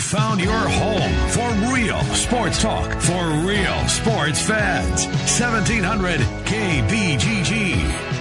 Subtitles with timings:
[0.00, 5.06] found your home for real sports talk for real sports fans.
[5.06, 8.20] 1700 KBGG.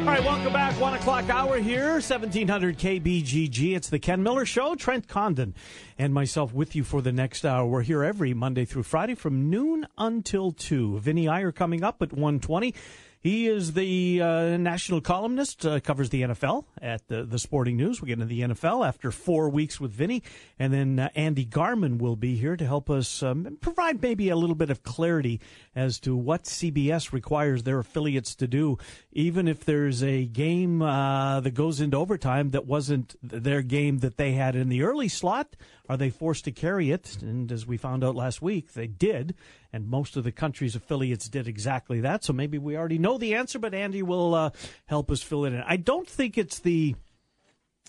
[0.00, 0.78] All right, welcome back.
[0.80, 3.76] One o'clock hour here, 1700 KBGG.
[3.76, 4.74] It's the Ken Miller Show.
[4.74, 5.54] Trent Condon
[5.98, 7.64] and myself with you for the next hour.
[7.64, 10.98] We're here every Monday through Friday from noon until 2.
[10.98, 12.74] Vinny Iyer coming up at 120.
[13.22, 18.00] He is the uh, national columnist, uh, covers the NFL at the, the Sporting News.
[18.00, 20.22] We get into the NFL after four weeks with Vinny.
[20.58, 24.36] And then uh, Andy Garman will be here to help us um, provide maybe a
[24.36, 25.38] little bit of clarity
[25.76, 28.78] as to what CBS requires their affiliates to do,
[29.12, 34.16] even if there's a game uh, that goes into overtime that wasn't their game that
[34.16, 35.56] they had in the early slot.
[35.90, 37.16] Are they forced to carry it?
[37.20, 39.34] And as we found out last week, they did.
[39.72, 42.22] And most of the country's affiliates did exactly that.
[42.22, 44.50] So maybe we already know the answer, but Andy will uh,
[44.86, 45.64] help us fill it in.
[45.66, 46.94] I don't think it's the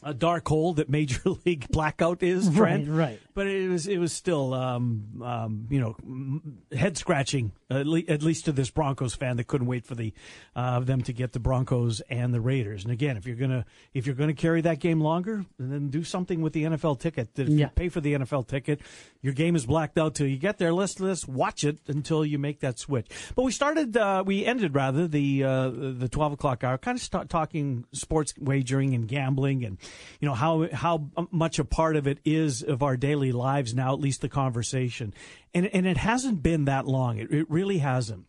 [0.01, 2.87] a dark hole that Major League Blackout is, Trent.
[2.87, 3.19] Right, right.
[3.35, 8.21] But it was it was still um, um, you know head scratching at, le- at
[8.21, 10.13] least to this Broncos fan that couldn't wait for the
[10.55, 12.83] uh, them to get the Broncos and the Raiders.
[12.83, 16.41] And again, if you're gonna if you're gonna carry that game longer, then do something
[16.41, 17.29] with the NFL ticket.
[17.37, 17.65] If Yeah.
[17.65, 18.81] you pay for the NFL ticket,
[19.21, 20.73] your game is blacked out till you get there.
[20.73, 23.07] Let's let's watch it until you make that switch.
[23.35, 27.01] But we started uh, we ended rather the uh, the twelve o'clock hour, kind of
[27.01, 29.77] start talking sports wagering and gambling and
[30.19, 33.93] you know how how much a part of it is of our daily lives now,
[33.93, 35.13] at least the conversation,
[35.53, 37.17] and and it hasn't been that long.
[37.17, 38.25] It, it really hasn't.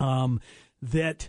[0.00, 0.40] Um,
[0.82, 1.28] that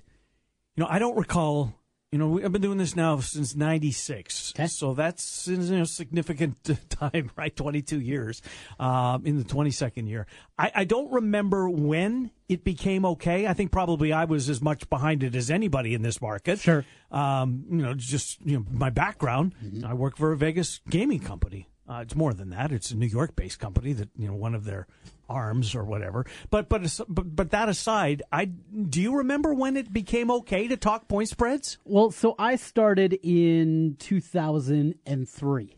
[0.75, 1.75] you know, I don't recall.
[2.11, 4.66] You know, we, I've been doing this now since '96, Okay.
[4.66, 6.57] so that's you know, significant
[6.89, 7.55] time, right?
[7.55, 8.41] 22 years
[8.80, 10.25] um, in the 22nd year.
[10.57, 13.45] I, I don't remember when it became okay.
[13.45, 16.57] I think probably I was as much behind it as anybody in this market.
[16.57, 16.83] Sure.
[17.11, 19.53] Um, you know, just you know, my background.
[19.85, 21.69] I work for a Vegas gaming company.
[21.90, 22.72] Uh, it's more than that.
[22.72, 24.86] It's a New York-based company that you know one of their
[25.28, 26.25] arms or whatever.
[26.52, 30.78] But but but, but that aside, I do you remember when it became okay to
[30.78, 31.80] talk point spreads?
[31.86, 35.75] Well, so I started in 2003.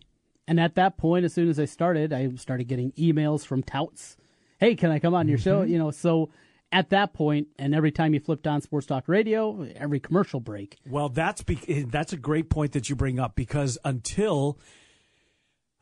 [0.47, 4.17] And at that point, as soon as I started, I started getting emails from touts.
[4.59, 5.61] Hey, can I come on your show?
[5.61, 6.29] You know, so
[6.73, 10.77] at that point, and every time you flipped on Sports Talk Radio, every commercial break,
[10.89, 14.59] Well, that's be- that's a great point that you bring up because until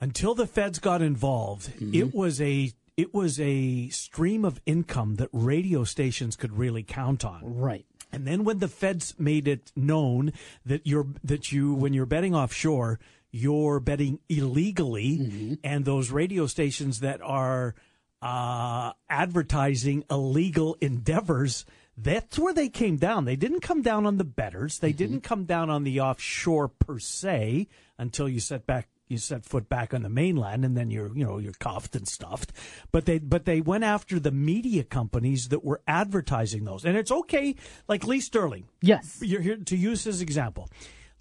[0.01, 1.93] until the feds got involved, mm-hmm.
[1.93, 7.23] it was a it was a stream of income that radio stations could really count
[7.23, 7.41] on.
[7.43, 7.85] right.
[8.11, 10.33] And then when the feds made it known
[10.65, 12.99] that you're that you when you're betting offshore,
[13.31, 15.53] you're betting illegally, mm-hmm.
[15.63, 17.75] and those radio stations that are
[18.21, 21.65] uh, advertising illegal endeavors.
[21.95, 23.25] That's where they came down.
[23.25, 24.79] They didn't come down on the betters.
[24.79, 24.97] They mm-hmm.
[24.97, 27.67] didn't come down on the offshore per se
[27.97, 31.25] until you set back you set foot back on the mainland and then you're you
[31.25, 32.53] know you're cuffed and stuffed
[32.91, 37.11] but they but they went after the media companies that were advertising those and it's
[37.11, 37.55] okay
[37.87, 39.19] like lee sterling Yes.
[39.21, 40.69] you're here to use his example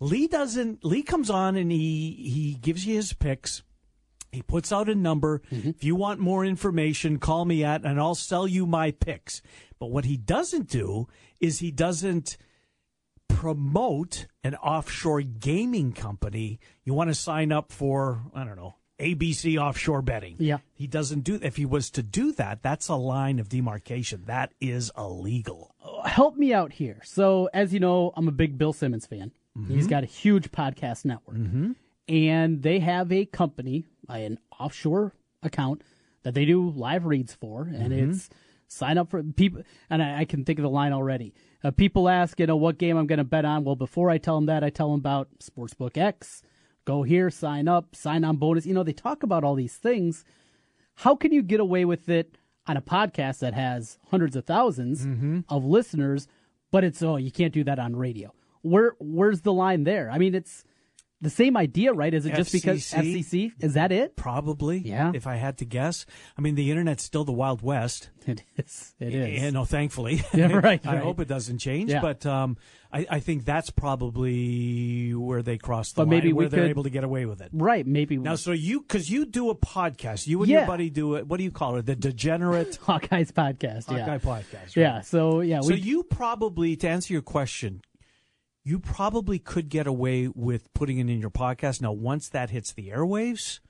[0.00, 3.62] lee doesn't lee comes on and he he gives you his picks
[4.30, 5.40] he puts out a number.
[5.50, 5.70] Mm-hmm.
[5.70, 9.40] If you want more information, call me at, and I'll sell you my picks.
[9.78, 11.08] But what he doesn't do
[11.40, 12.36] is he doesn't
[13.28, 16.58] promote an offshore gaming company.
[16.84, 20.36] You want to sign up for, I don't know, ABC offshore betting.
[20.38, 20.58] Yeah.
[20.74, 24.24] He doesn't do if he was to do that, that's a line of demarcation.
[24.26, 25.74] That is illegal.
[26.04, 27.00] help me out here.
[27.04, 29.32] So, as you know, I'm a big Bill Simmons fan.
[29.56, 29.74] Mm-hmm.
[29.74, 31.72] He's got a huge podcast network, mm-hmm.
[32.08, 35.12] and they have a company, an offshore
[35.42, 35.82] account
[36.22, 38.10] that they do live reads for, and mm-hmm.
[38.10, 38.28] it's
[38.68, 39.62] sign up for people.
[39.90, 41.34] And I, I can think of the line already.
[41.64, 43.64] Uh, people ask, you know, what game I'm going to bet on.
[43.64, 46.42] Well, before I tell them that, I tell them about Sportsbook X.
[46.84, 48.64] Go here, sign up, sign on bonus.
[48.64, 50.24] You know, they talk about all these things.
[50.94, 55.44] How can you get away with it on a podcast that has hundreds of 1000s
[55.48, 56.28] of listeners,
[56.70, 58.32] but it's oh you can't do that on radio?
[58.62, 60.10] Where where's the line there?
[60.10, 60.64] I mean, it's
[61.20, 62.14] the same idea, right?
[62.14, 63.52] Is it just because FCC?
[63.60, 64.14] Is that it?
[64.16, 64.78] Probably.
[64.78, 65.10] Yeah.
[65.14, 66.06] If I had to guess.
[66.36, 68.10] I mean, the internet's still the Wild West.
[68.28, 68.94] It is.
[69.00, 69.42] It is.
[69.42, 70.20] You know, thankfully.
[70.34, 71.02] Yeah, right, I right.
[71.02, 72.02] hope it doesn't change, Yeah.
[72.02, 72.58] but um,
[72.92, 76.64] I, I think that's probably where they cross the But line, maybe where we they're
[76.64, 77.48] could- able to get away with it.
[77.52, 77.86] right.
[77.86, 81.14] Maybe we Now, so you, because you do a podcast, you and your buddy do
[81.14, 81.26] it.
[81.26, 81.86] What do you call it?
[81.86, 83.86] The Degenerate Hawkeye's podcast.
[83.86, 84.18] Hawkeye Yeah.
[84.18, 84.52] podcast.
[84.52, 84.76] Right?
[84.76, 85.00] Yeah.
[85.00, 87.80] So yeah, So you probably, to answer your question,
[88.68, 91.80] you probably could get away with putting it in your podcast.
[91.80, 93.60] Now, once that hits the airwaves,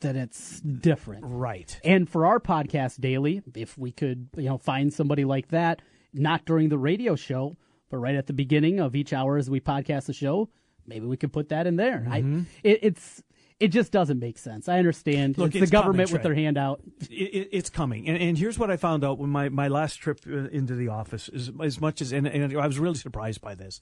[0.00, 1.24] then it's different.
[1.24, 1.80] right?
[1.82, 5.80] And for our podcast daily, if we could, you know, find somebody like that,
[6.12, 7.56] not during the radio show,
[7.88, 10.50] but right at the beginning of each hour as we podcast the show,
[10.86, 12.04] maybe we could put that in there.
[12.06, 12.40] Mm-hmm.
[12.40, 13.22] I, it, it's
[13.58, 14.68] it just doesn't make sense.
[14.68, 16.82] I understand Look, it's, it's the government coming, with their hand out.
[17.10, 18.06] it, it, it's coming.
[18.08, 20.88] And, and here's what I found out when my, my last trip uh, into the
[20.88, 23.80] office, is, as much as, and, and I was really surprised by this.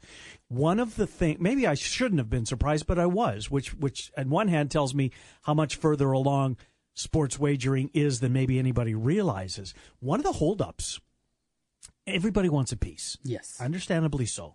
[0.48, 4.12] One of the things, maybe I shouldn't have been surprised, but I was, which, which
[4.16, 5.10] on one hand tells me
[5.42, 6.56] how much further along
[6.94, 9.74] sports wagering is than maybe anybody realizes.
[9.98, 11.00] One of the holdups,
[12.06, 13.18] everybody wants a piece.
[13.24, 13.58] Yes.
[13.60, 14.54] Understandably so.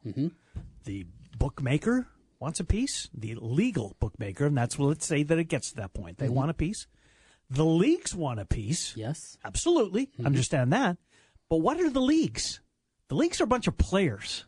[0.85, 1.05] The
[1.37, 2.07] bookmaker
[2.39, 5.93] wants a piece, the legal bookmaker, and that's let's say that it gets to that
[5.93, 6.17] point.
[6.17, 6.35] They mm-hmm.
[6.35, 6.87] want a piece.
[7.49, 8.95] The leagues want a piece.
[8.95, 9.37] Yes.
[9.43, 10.07] Absolutely.
[10.07, 10.25] Mm-hmm.
[10.25, 10.97] Understand that.
[11.49, 12.61] But what are the leagues?
[13.07, 14.45] The leagues are a bunch of players.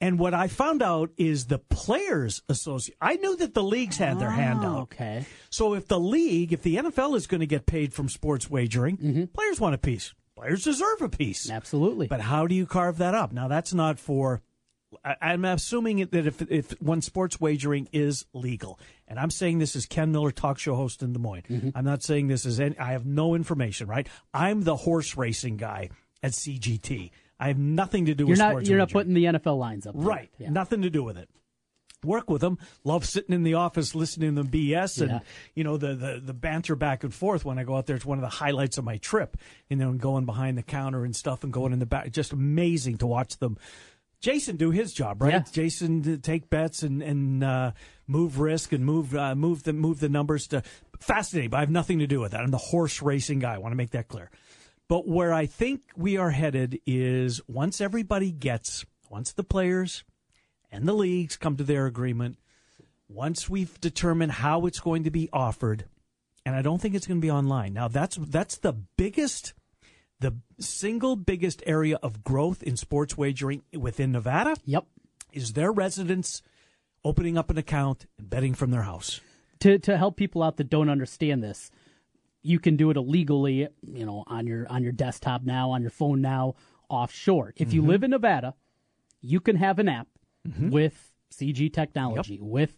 [0.00, 2.96] And what I found out is the players associate.
[3.02, 4.82] I knew that the leagues had their hand Oh, out.
[4.84, 5.26] okay.
[5.50, 8.96] So if the league, if the NFL is going to get paid from sports wagering,
[8.96, 9.24] mm-hmm.
[9.26, 10.14] players want a piece.
[10.34, 11.50] Players deserve a piece.
[11.50, 12.06] Absolutely.
[12.06, 13.30] But how do you carve that up?
[13.30, 14.40] Now that's not for.
[15.04, 19.86] I'm assuming that if if when sports wagering is legal, and I'm saying this is
[19.86, 21.42] Ken Miller, talk show host in Des Moines.
[21.48, 21.70] Mm-hmm.
[21.74, 22.58] I'm not saying this is.
[22.60, 23.86] Any, I have no information.
[23.86, 24.08] Right?
[24.34, 25.90] I'm the horse racing guy
[26.22, 27.10] at CGT.
[27.38, 28.68] I have nothing to do you're with not sports.
[28.68, 29.94] you're not putting the NFL lines up.
[29.94, 30.02] there.
[30.02, 30.30] Right.
[30.38, 30.50] Yeah.
[30.50, 31.28] Nothing to do with it.
[32.02, 32.58] Work with them.
[32.82, 35.18] Love sitting in the office listening to them BS and Yeah.
[35.54, 37.94] you know the, the the banter back and forth when I go out there.
[37.96, 39.36] It's one of the highlights of my trip.
[39.68, 42.10] You know, and going behind the counter and stuff and going in the back.
[42.10, 43.58] Just amazing to watch them.
[44.20, 45.32] Jason do his job, right?
[45.32, 45.44] Yeah.
[45.50, 47.72] Jason to take bets and and uh,
[48.06, 50.62] move risk and move uh, move the move the numbers to
[50.98, 51.50] fascinating.
[51.50, 52.40] But I have nothing to do with that.
[52.42, 53.54] I'm the horse racing guy.
[53.54, 54.30] I want to make that clear.
[54.88, 60.02] But where I think we are headed is once everybody gets, once the players
[60.70, 62.38] and the leagues come to their agreement,
[63.08, 65.84] once we've determined how it's going to be offered,
[66.44, 67.72] and I don't think it's going to be online.
[67.72, 69.54] Now that's that's the biggest,
[70.20, 74.86] the single biggest area of growth in sports wagering within Nevada Yep.
[75.32, 76.42] is their residents
[77.04, 79.20] opening up an account and betting from their house.
[79.60, 81.70] To to help people out that don't understand this,
[82.42, 85.90] you can do it illegally, you know, on your on your desktop now, on your
[85.90, 86.54] phone now,
[86.88, 87.52] offshore.
[87.56, 87.74] If Mm-hmm.
[87.76, 88.54] you live in Nevada,
[89.22, 90.08] you can have an app
[90.58, 92.76] with CG technology with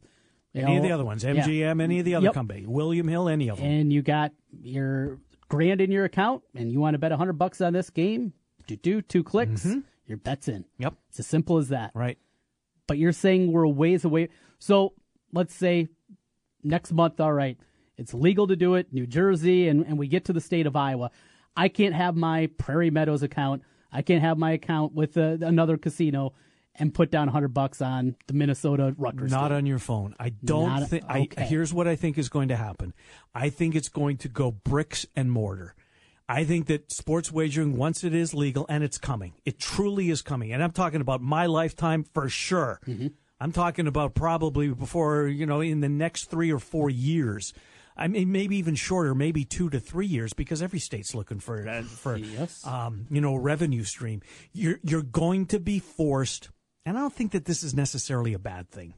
[0.53, 1.33] you Any of the other ones, yeah.
[1.35, 2.35] MGM, any of the other Yep.
[2.35, 3.67] company, William Hill, any of them.
[3.67, 5.19] and you got your
[5.53, 8.33] grand in your account, and you want to bet a hundred bucks on this game,
[8.67, 9.67] do do two clicks,
[10.07, 10.63] your bet's in.
[10.63, 10.83] Mm-hmm.
[10.85, 10.95] Yep.
[11.11, 11.91] It's as simple as that.
[11.95, 12.17] Right.
[12.87, 14.31] But you're saying we're a ways away.
[14.59, 14.95] So
[15.31, 15.89] let's say
[16.65, 17.59] next month, all right,
[17.99, 20.75] it's legal to do it, New Jersey, and, and we get to the state of
[20.75, 21.11] Iowa.
[21.55, 23.63] I can't have my Prairie Meadows account.
[23.93, 26.33] I can't have my account with uh, another casino
[26.75, 29.31] and put down 100 bucks on the Minnesota Rutgers.
[29.31, 30.15] Not on your phone.
[30.19, 31.05] I don't think.
[31.09, 31.45] okay.
[31.45, 32.95] Here's what I think is going to happen.
[33.35, 35.75] I think it's going to go bricks and mortar.
[36.29, 40.23] I think that sports wagering, once it is legal, and it's coming, it truly is
[40.23, 40.53] coming.
[40.53, 42.81] And I'm talking about my lifetime for sure.
[42.87, 43.09] Mm-hmm.
[43.39, 47.53] I'm talking about probably before, you know, in the next three or four years.
[47.97, 51.69] I mean, maybe even shorter, maybe two to three years, because every state's looking for
[51.69, 52.67] uh, for Yes.
[52.67, 54.23] um, you know revenue stream.
[54.53, 56.49] You're you're going to be forced,
[56.87, 58.95] and I don't think that this is necessarily a bad thing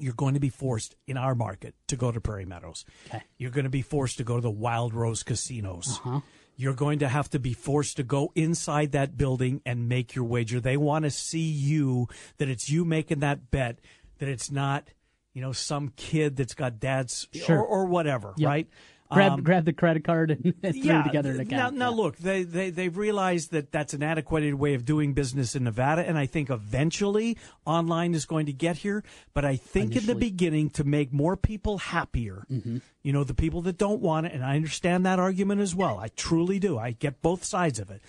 [0.00, 2.84] you're going to be forced in our market to go to Prairie Meadows.
[3.08, 3.20] Okay.
[3.36, 5.98] You're going to be forced to go to the Wild Rose casinos.
[6.04, 6.20] Huh.
[6.56, 10.24] You're going to have to be forced to go inside that building and make your
[10.24, 10.60] wager.
[10.60, 12.06] They want to see you,
[12.36, 13.80] that it's you making that bet,
[14.18, 14.88] that it's not,
[15.34, 17.58] you know, some kid that's got dad's Sure.
[17.58, 18.46] or, or whatever, Yep.
[18.46, 18.68] right?
[19.10, 21.74] Grab Um, grab the credit card and, throw it together an account.
[21.76, 22.02] Now, now Yeah.
[22.02, 26.06] look, they, they, they've realized that that's an adequate way of doing business in Nevada,
[26.06, 29.02] and I think eventually online is going to get here.
[29.34, 32.78] But I think in the beginning, to make more people happier, Mm-hmm.
[33.02, 35.98] you know, the people that don't want it, and I understand that argument as well.
[35.98, 36.78] I truly do.
[36.78, 38.02] I get both sides of it.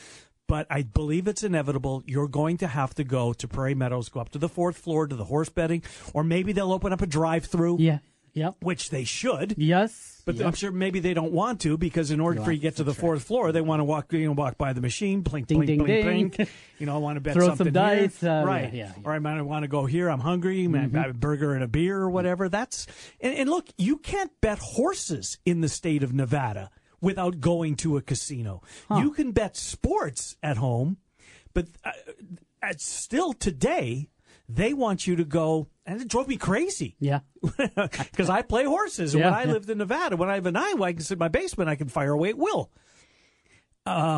[0.48, 2.02] But I believe it's inevitable.
[2.08, 5.06] You're going to have to go to Prairie Meadows, go up to the fourth floor
[5.06, 8.00] to the horse betting, or maybe they'll open up a drive through, Yeah.
[8.40, 8.56] Yep.
[8.62, 9.56] which they should.
[9.58, 10.22] Yes.
[10.26, 10.46] But Yep.
[10.48, 12.84] I'm sure maybe they don't want to because in order for you to get to
[12.84, 15.58] the fourth floor, they want to walk, you know, walk by the machine, blink, Ding,
[15.58, 16.30] blink, ding, blink, ding.
[16.46, 16.50] blink.
[16.80, 18.30] You know, I want to bet Throw some something dice, here.
[18.30, 18.72] uh, right?
[18.74, 19.02] yeah, yeah.
[19.04, 20.08] Or I might want to go here.
[20.10, 20.60] I'm hungry.
[20.66, 20.96] Mm-hmm.
[20.98, 22.48] I have a burger and a beer or whatever.
[22.48, 22.88] That's
[23.20, 26.70] and, and look, you can't bet horses in the state of Nevada
[27.02, 28.62] without going to a casino.
[28.96, 30.98] You can bet sports at home,
[31.54, 31.92] but uh,
[32.62, 34.10] at still today.
[34.52, 37.20] They want you to go, and it drove me crazy Yeah.
[37.42, 39.14] because I play horses.
[39.14, 39.52] Yeah, when I yeah.
[39.52, 41.70] lived in Nevada, when I have an Iowa, I can sit in my basement.
[41.70, 42.72] I can fire away at will.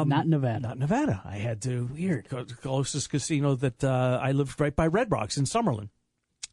[0.08, 0.60] Not Nevada.
[0.62, 1.22] Not Nevada.
[1.26, 4.88] I had to weird go to the closest casino that uh, I lived right by
[4.88, 5.90] Red Rocks in Summerlin.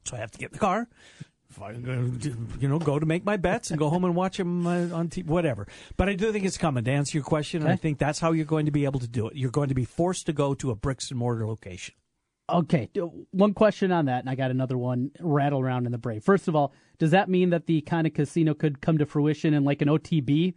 [0.04, 0.88] So I have to get in the car.
[2.60, 5.08] You know, go to make my bets and go home and watch them uh, on
[5.08, 5.66] TV, whatever.
[5.96, 6.84] But I do think it's coming.
[6.84, 9.08] To answer your question, and I think that's how you're going to be able to
[9.08, 9.36] do it.
[9.36, 11.94] You're going to be forced to go to a bricks and mortar location.
[12.50, 12.88] Okay,
[13.30, 16.20] one question on that, and I got another one rattle around in the brain.
[16.20, 19.52] First of all, does that mean that the kind of casino could come to fruition
[19.54, 20.54] in like an OTB?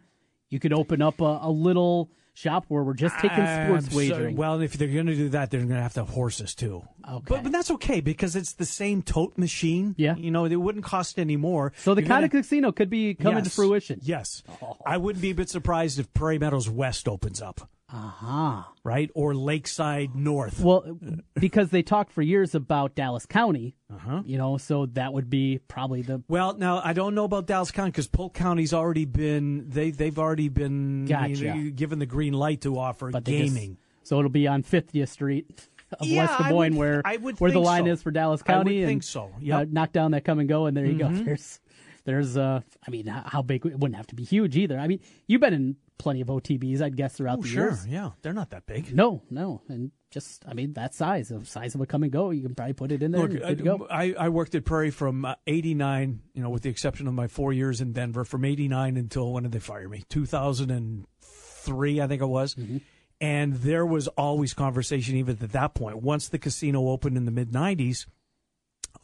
[0.50, 4.36] You could open up a, a little shop where we're just taking sports so- wagering.
[4.38, 6.82] well, if they're going to do that, they're going to have to have horses too.
[7.10, 7.26] Okay.
[7.28, 9.94] But, but that's okay because it's the same tote machine.
[9.98, 10.16] Yeah.
[10.16, 11.74] You know, it wouldn't cost any more.
[11.78, 14.00] so the You're kind gonna- of casino could be coming to fruition.
[14.02, 14.44] Yes.
[14.62, 14.78] Oh.
[14.86, 18.64] I wouldn't be a bit surprised if Prairie Meadows West opens up, Uh-huh.
[18.84, 19.10] right?
[19.14, 20.60] Or Lakeside North.
[20.62, 20.98] Well,
[21.36, 24.22] because they talked for years about Dallas County, Uh-huh.
[24.26, 27.72] you know, so that would be probably the Well, now I don't know about Dallas
[27.72, 31.72] County because Polk County's already been they they've already been Gotcha.
[31.76, 33.78] given the green light to offer but they just- gaming.
[34.04, 35.68] so it'll be on 50th Street
[36.00, 37.92] of Yeah, West Des I Moines, would- where I would where the line so.
[37.92, 38.80] is for Dallas I would County.
[38.84, 39.40] and, think so, uh.
[39.40, 39.74] Mm-hmm.
[39.74, 41.10] knock down that come and go, and there you go.
[41.10, 41.60] There's
[42.04, 43.66] there's uh, I mean, how big?
[43.66, 44.78] It wouldn't have to be huge either.
[44.80, 47.88] I mean, you've been in plenty of OTBs, I'd guess, throughout Oh, the sure, years.
[47.88, 48.96] yeah, they're not that big.
[48.96, 52.32] No, no, and just I mean that size, the size of a come and go,
[52.32, 53.22] you can probably put it in there.
[53.22, 53.88] Look, and you're good to go.
[53.90, 57.28] I, I worked at Prairie from uh, 89, you know, with the exception of my
[57.28, 60.04] four years in Denver, from 89 until when did they fire me?
[60.10, 62.56] 2003, I think it was.
[62.56, 62.78] Mm-hmm.
[63.20, 65.98] And there was always conversation, even at that point.
[66.02, 68.08] Once the casino opened in the mid 90s,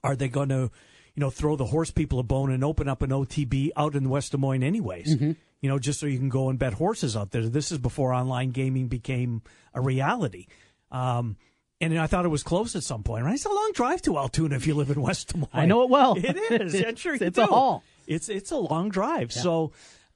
[0.04, 0.72] are they going to,
[1.18, 4.08] you know, throw the horse people a bone and open up an OTB out in
[4.08, 5.16] West Des Moines, anyways?
[5.16, 5.32] Mm-hmm.
[5.62, 7.50] You know, just so you can go and bet horses out there.
[7.50, 9.42] This is before online gaming became
[9.74, 10.46] a reality.
[10.92, 11.36] Um,
[11.82, 13.26] and I thought it was close at some point.
[13.26, 13.34] Right?
[13.34, 15.50] It's a long drive to Altoona if you live in West Des Moines.
[15.54, 16.16] I know it well.
[16.24, 16.76] It is.
[16.88, 17.84] I'm sure you It's a haul.
[18.06, 19.34] It's it's a long drive.
[19.34, 19.72] So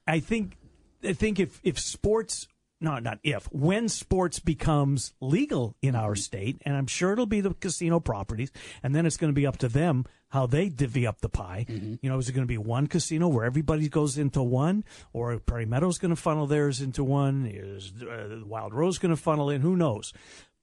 [0.06, 0.56] I think
[1.02, 2.46] I think if if sports
[2.80, 7.40] no not if when sports becomes legal in our state, and I'm sure it'll be
[7.40, 8.52] the casino properties,
[8.84, 11.64] and then it's going to be up to them how they divvy up the pie.
[11.68, 15.38] You know, is it going to be one casino where everybody goes into one, or
[15.38, 17.46] Prairie Meadows going to funnel theirs into one?
[17.46, 19.60] Is uh, Wild Rose going to funnel in?
[19.60, 20.12] Who knows?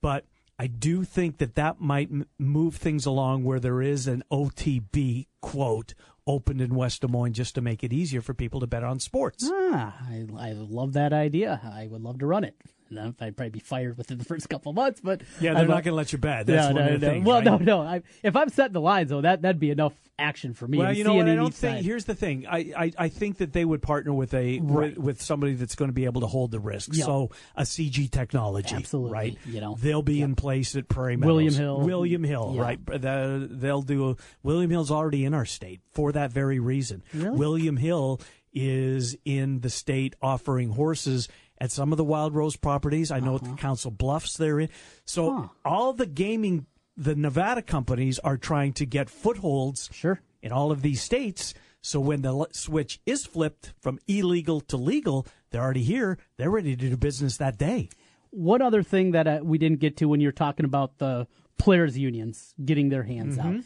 [0.02, 0.26] But
[0.58, 5.28] I do think that that might m- move things along where there is an OTB
[5.42, 5.94] quote
[6.28, 9.00] opened in West Des Moines just to make it easier for people to bet on
[9.00, 9.50] sports.
[9.52, 11.62] Ah, I, I love that idea.
[11.64, 12.56] I would love to run it.
[12.98, 15.94] I'd probably be fired within the first couple months, but Yeah, they're not going to
[15.94, 16.46] let you bet.
[16.46, 17.14] That's no, one no, of the no.
[17.14, 17.26] things.
[17.26, 17.46] Well, right?
[17.46, 17.82] no, no.
[17.82, 20.78] I, if I'm setting the lines, though, that that'd be enough action for me.
[20.80, 21.30] Well, you know what?
[21.30, 21.78] I don't think.
[21.78, 21.86] side.
[21.86, 22.46] Here's the thing.
[22.48, 24.96] I, I, I think that they would partner with a Right.
[24.96, 26.90] with, with somebody that's going to be able to hold the risk.
[26.94, 27.06] Yeah.
[27.06, 29.38] So a CG technology, Absolutely, right?
[29.46, 29.78] you know.
[29.80, 31.34] they'll be in place at Prairie Meadows.
[31.36, 31.80] William Hill.
[31.82, 32.62] William Hill, Yeah.
[32.62, 32.86] right?
[32.86, 34.18] The- They'll do.
[34.44, 37.02] William Hill's already in our state for that very reason.
[37.14, 37.38] Really?
[37.38, 38.20] William Hill
[38.54, 41.28] is in the state offering horses
[41.62, 43.12] at some of the Wild Rose properties.
[43.12, 44.70] I know at the Council Bluffs they're in.
[45.06, 45.48] So Uh-huh.
[45.66, 50.22] All the gaming, the Nevada companies are trying to get footholds Sure.
[50.42, 51.54] in all of these states.
[51.82, 56.18] So when the switch is flipped from illegal to legal, they're already here.
[56.38, 57.90] They're ready to do business that day.
[58.32, 61.98] One other thing that uh, we didn't get to when you're talking about the players'
[61.98, 63.58] unions getting their hands Mm-hmm.
[63.58, 63.64] out.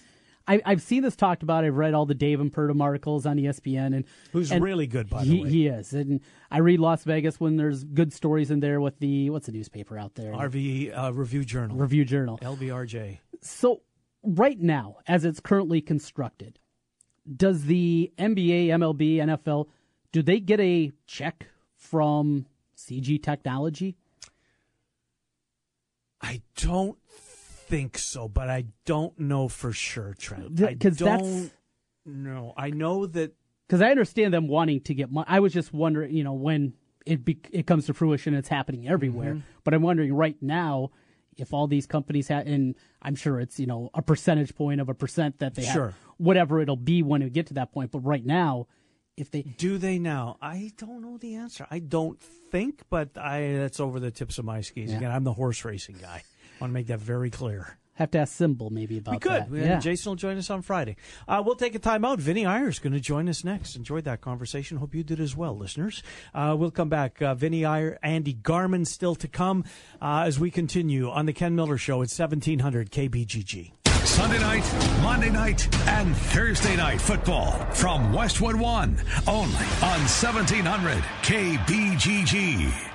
[0.48, 1.64] I, I've seen this talked about.
[1.64, 5.24] I've read all the David Purdum articles on ESPN, and Who's and really good, by
[5.24, 5.50] the he, way.
[5.50, 6.20] He is, and
[6.52, 9.98] I read Las Vegas when there's good stories in there with the what's the newspaper
[9.98, 12.40] out there, RV uh, Review Journal, Review Journal.
[12.40, 13.20] LVRJ.
[13.42, 13.82] So
[14.22, 16.60] right now, as it's currently constructed,
[17.36, 19.68] does the NBA, MLB, NFL
[20.14, 22.46] do they get a check from
[22.78, 23.98] CG Technology?
[26.22, 26.98] I don't
[27.76, 30.58] think so, but I don't know for sure, Trent.
[30.58, 31.52] Th- I 'cause that's-
[32.06, 32.54] don't.
[32.58, 33.34] I know that
[33.68, 35.26] Because I understand them wanting to get money.
[35.28, 36.74] I was just wondering, you know, when
[37.06, 39.36] it be- it comes to fruition, it's happening everywhere.
[39.36, 39.46] Mm-hmm.
[39.64, 40.92] But I'm wondering right now
[41.38, 44.90] if all these companies have, and I'm sure it's you know a percentage point of
[44.90, 45.86] a percent that they Sure.
[45.88, 47.92] have, whatever it'll be when we get to that point.
[47.92, 48.68] But right now,
[49.18, 50.38] if they do they now?
[50.42, 51.66] I don't know the answer.
[51.72, 54.92] I don't think, but I that's over the tips of my skis.
[54.92, 54.98] Yeah.
[54.98, 56.22] Again, I'm the horse racing guy.
[56.64, 57.78] I want to make that very clear.
[57.96, 59.32] have to ask Simbal maybe about We could.
[59.32, 59.52] that.
[59.52, 59.64] Yeah.
[59.66, 59.80] Yeah.
[59.80, 60.96] Jason will join us on Friday.
[61.28, 62.20] Uh, we'll take a time out.
[62.22, 63.76] Vinny Iyer's going to join us next.
[63.76, 64.78] Enjoyed that conversation.
[64.78, 66.02] Hope you did as well, listeners.
[66.34, 67.22] Uh, we'll come back.
[67.22, 69.66] Uh, Vinny Iyer, Andy Garman still to come
[70.02, 73.74] uh, as we continue on the Ken Miller Show at 1700 KBGG.
[74.06, 74.64] Sunday night,
[75.02, 82.93] Monday night, and Thursday night football from Westwood One, only on 1700 KBGG.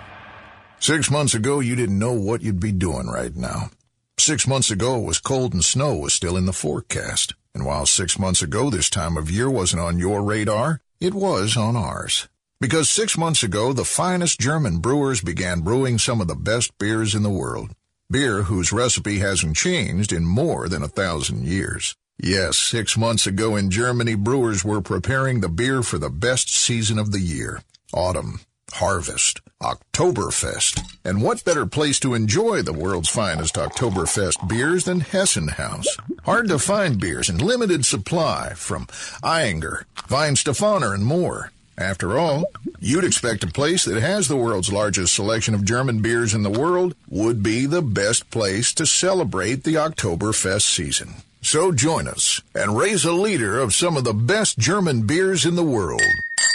[0.80, 3.70] Six months ago, you didn't know what you'd be doing right now.
[4.16, 7.34] Six months ago, it was cold and snow was still in the forecast.
[7.52, 11.56] And while six months ago this time of year wasn't on your radar, it was
[11.56, 12.28] on ours.
[12.60, 17.14] Because six months ago, the finest German brewers began brewing some of the best beers
[17.14, 17.70] in the world.
[18.10, 21.96] Beer whose recipe hasn't changed in more than a thousand years.
[22.20, 26.98] Yes, six months ago in Germany, brewers were preparing the beer for the best season
[26.98, 28.40] of the year, autumn.
[28.72, 30.82] Harvest, Oktoberfest.
[31.04, 35.96] And what better place to enjoy the world's finest Oktoberfest beers than Hessen Haus?
[36.24, 38.86] Hard to find beers in limited supply from
[39.22, 41.50] Ayinger, Weihenstephaner, and more.
[41.76, 42.44] After all,
[42.80, 46.50] you'd expect a place that has the world's largest selection of German beers in the
[46.50, 51.14] world would be the best place to celebrate the Oktoberfest season.
[51.40, 55.54] So join us and raise a liter of some of the best German beers in
[55.54, 56.02] the world.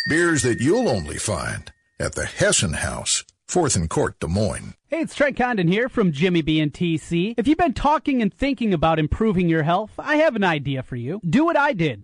[0.09, 4.73] Beers that you'll only find at the Hessen Haus, 4th and Court, Des Moines.
[4.87, 7.35] Hey, it's Trent Condon here from Jimmy B and TC.
[7.37, 10.95] If you've been talking and thinking about improving your health, I have an idea for
[10.95, 11.19] you.
[11.27, 12.03] Do what I did.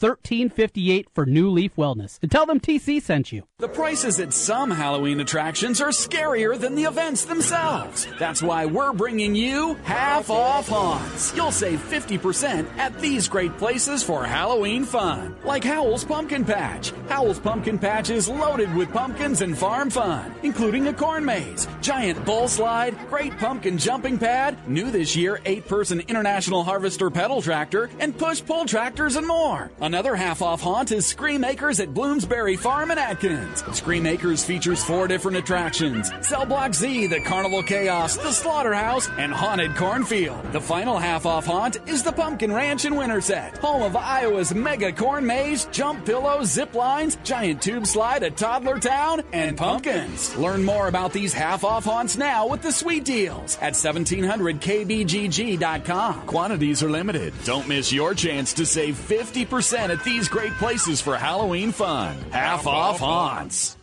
[0.00, 2.18] 1358 for New Leaf Wellness.
[2.22, 3.44] And tell them TC sent you.
[3.58, 8.06] The prices at some Halloween attractions are scarier than the events themselves.
[8.18, 11.34] That's why we're bringing you half off haunts.
[11.36, 15.36] You'll save 50% at these great places for Halloween fun.
[15.44, 16.92] Like Howell's Pumpkin Patch.
[17.08, 22.24] Howell's Pumpkin Patch is loaded with pumpkins and farm fun, including a corn maze, giant
[22.24, 27.90] bull slide, great pumpkin jumping pad, new this year, eight person International Harvester pedal tractor,
[27.98, 29.70] and push pull tractors and more.
[29.90, 33.64] Another half off haunt is Scream Acres at Bloomsbury Farm in Atkins.
[33.76, 39.32] Scream Acres features four different attractions Cell Block Z, the Carnival Chaos, the Slaughterhouse, and
[39.32, 40.52] Haunted Cornfield.
[40.52, 44.92] The final half off haunt is the Pumpkin Ranch in Winterset, home of Iowa's mega
[44.92, 50.36] corn maze, jump pillows, zip lines, giant tube slide at Toddler Town, and pumpkins.
[50.36, 56.26] Learn more about these half off haunts now with the sweet deals at 1700kbgg.com.
[56.26, 57.34] Quantities are limited.
[57.44, 62.14] Don't miss your chance to save 50% at these great places for Halloween fun.
[62.30, 63.78] Half off haunts.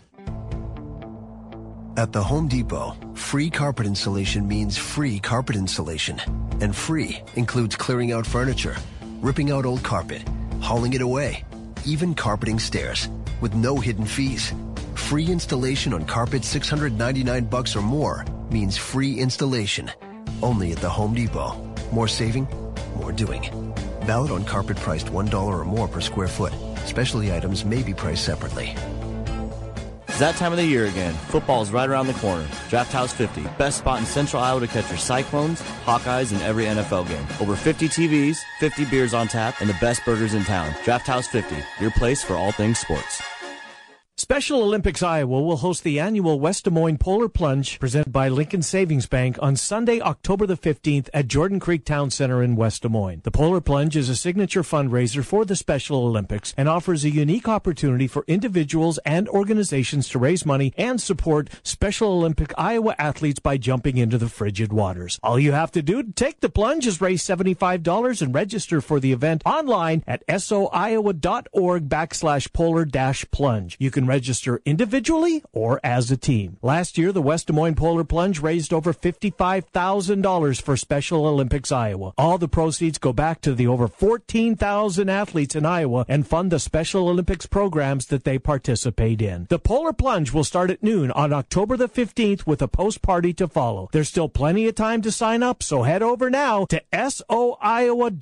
[1.98, 6.22] At the Home Depot, free carpet installation means free carpet installation.
[6.62, 8.76] And free includes clearing out furniture,
[9.20, 10.22] ripping out old carpet,
[10.62, 11.44] hauling it away,
[11.86, 13.10] even carpeting stairs,
[13.42, 14.54] with no hidden fees.
[14.94, 19.90] Free installation on carpet 699 bucks or more means free installation.
[20.44, 21.56] Only at the Home Depot.
[21.92, 22.48] More saving,
[22.98, 23.67] more doing.
[24.08, 26.54] Valid on carpet priced $1 or more per square foot.
[26.86, 28.74] Specialty items may be priced separately.
[30.08, 31.14] It's that time of the year again.
[31.28, 32.48] Football is right around the corner.
[32.70, 36.64] Draft House 50, best spot in central Iowa to catch your Cyclones, Hawkeyes, and every
[36.64, 37.28] NFL game.
[37.42, 40.74] Over 50 TVs, 50 beers on tap, and the best burgers in town.
[40.86, 43.22] Draft House 50, your place for all things sports.
[44.20, 48.64] Special Olympics Iowa will host the annual West Des Moines Polar Plunge presented by Lincoln
[48.64, 52.90] Savings Bank on Sunday, October the 15th at Jordan Creek Town Center in West Des
[52.90, 53.22] Moines.
[53.22, 57.48] The Polar Plunge is a signature fundraiser for the Special Olympics and offers a unique
[57.48, 63.58] opportunity for individuals and organizations to raise money and support Special Olympic Iowa athletes by
[63.58, 65.20] jumping into the frigid waters.
[65.22, 69.00] All you have to do to take the plunge is raise $75 and register for
[69.00, 73.78] the event online at soiowa.org backslash polar dash plunge.
[73.80, 76.58] You can register individually or as a team.
[76.62, 82.14] Last year, the West Des Moines Polar Plunge raised over $55,000 for Special Olympics Iowa.
[82.18, 86.60] All the proceeds go back to the over 14,000 athletes in Iowa and fund the
[86.60, 89.48] Special Olympics programs that they participate in.
[89.50, 93.34] The Polar Plunge will start at noon on October the 15th with a post party
[93.34, 93.90] to follow.
[93.92, 98.20] There's still plenty of time to sign up, so head over now to soiowa.org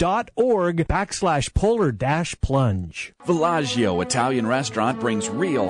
[0.88, 3.14] backslash polar dash plunge.
[3.26, 5.70] Villaggio Italian Restaurant brings real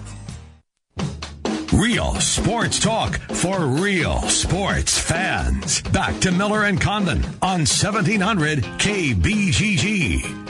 [1.73, 5.81] Real sports talk for real sports fans.
[5.83, 10.49] Back to Miller and Condon on 1700 KBGG.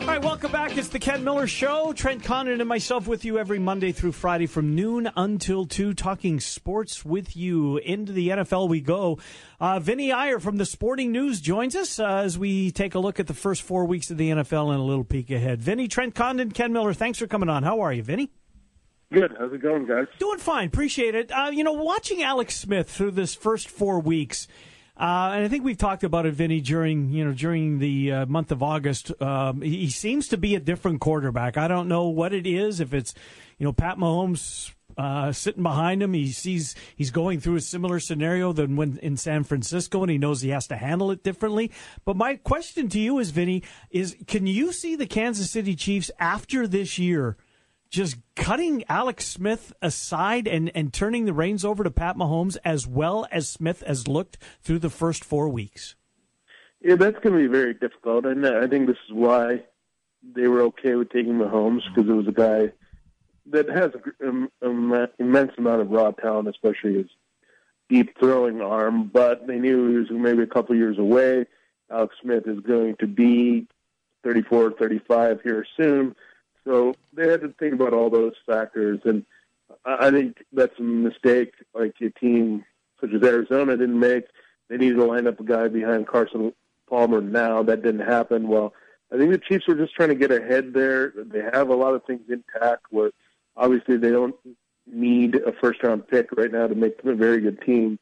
[0.00, 0.78] All right, welcome back.
[0.78, 1.92] It's the Ken Miller Show.
[1.92, 6.40] Trent Condon and myself with you every Monday through Friday from noon until 2, talking
[6.40, 7.76] sports with you.
[7.76, 9.18] Into the NFL we go.
[9.60, 13.20] Uh, Vinny Iyer from the Sporting News joins us uh, as we take a look
[13.20, 15.60] at the first four weeks of the NFL and a little peek ahead.
[15.60, 17.62] Vinny, Trent Condon, Ken Miller, thanks for coming on.
[17.64, 18.30] How are you, Vinny?
[19.12, 19.34] Good.
[19.38, 20.06] How's it going, guys?
[20.18, 20.66] Doing fine.
[20.66, 21.30] Appreciate it.
[21.30, 24.48] Uh, you know, watching Alex Smith through this first four weeks–
[24.96, 28.26] uh, and I think we've talked about it, Vinny, during you know during the uh,
[28.26, 29.10] month of August.
[29.20, 31.56] Um, he, he, seems to be a different quarterback.
[31.56, 32.78] I don't know what it is.
[32.78, 33.12] If it's
[33.58, 37.98] you know Pat Mahomes uh, sitting behind him, he sees he's going through a similar
[37.98, 41.72] scenario than when in San Francisco, and he knows he has to handle it differently.
[42.04, 46.12] But my question to you is, Vinny, is can you see the Kansas City Chiefs
[46.20, 47.36] after this year?
[47.94, 52.88] Just cutting Alex Smith aside and, and turning the reins over to Pat Mahomes as
[52.88, 55.94] well as Smith has looked through the first four weeks?
[56.80, 58.26] Yeah, that's going to be very difficult.
[58.26, 59.62] And I think this is why
[60.34, 62.72] they were okay with taking Mahomes because it was a guy
[63.52, 67.06] that has an um, um, immense amount of raw talent, especially his
[67.88, 69.08] deep throwing arm.
[69.12, 71.46] But they knew he was maybe a couple years away.
[71.90, 73.68] Alex Smith is going to be
[74.24, 76.16] 34, 35 here soon.
[76.64, 79.24] So they had to think about all those factors, and
[79.84, 82.64] I think that's a mistake like a team
[83.00, 84.24] such as Arizona didn't make.
[84.68, 86.54] They needed to line up a guy behind Carson
[86.88, 87.62] Palmer now.
[87.62, 88.48] That didn't happen.
[88.48, 88.72] Well,
[89.12, 91.12] I think the Chiefs were just trying to get ahead there.
[91.16, 93.10] They have a lot of things intact where
[93.56, 94.34] obviously they don't
[94.86, 97.98] need a first round pick right now to make them a very good team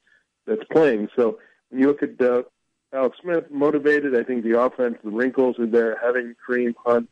[0.46, 1.08] that's playing.
[1.16, 1.38] So
[1.70, 2.42] when you look at uh,
[2.92, 5.98] Alex Smith, motivated, I think the offense, the wrinkles are there.
[6.02, 7.08] Having Kareem Hunt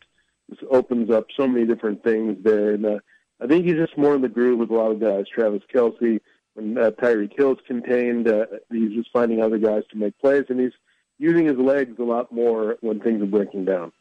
[0.50, 2.74] just opens up so many different things there.
[2.74, 2.98] And uh,
[3.40, 5.24] I think he's just more in the groove with a lot of guys.
[5.32, 6.20] Travis Kelce,
[6.54, 6.90] when uh,
[7.36, 10.72] Hill's contained, uh, he's just finding other guys to make plays, and he's
[11.18, 13.92] using his legs a lot more when things are breaking down.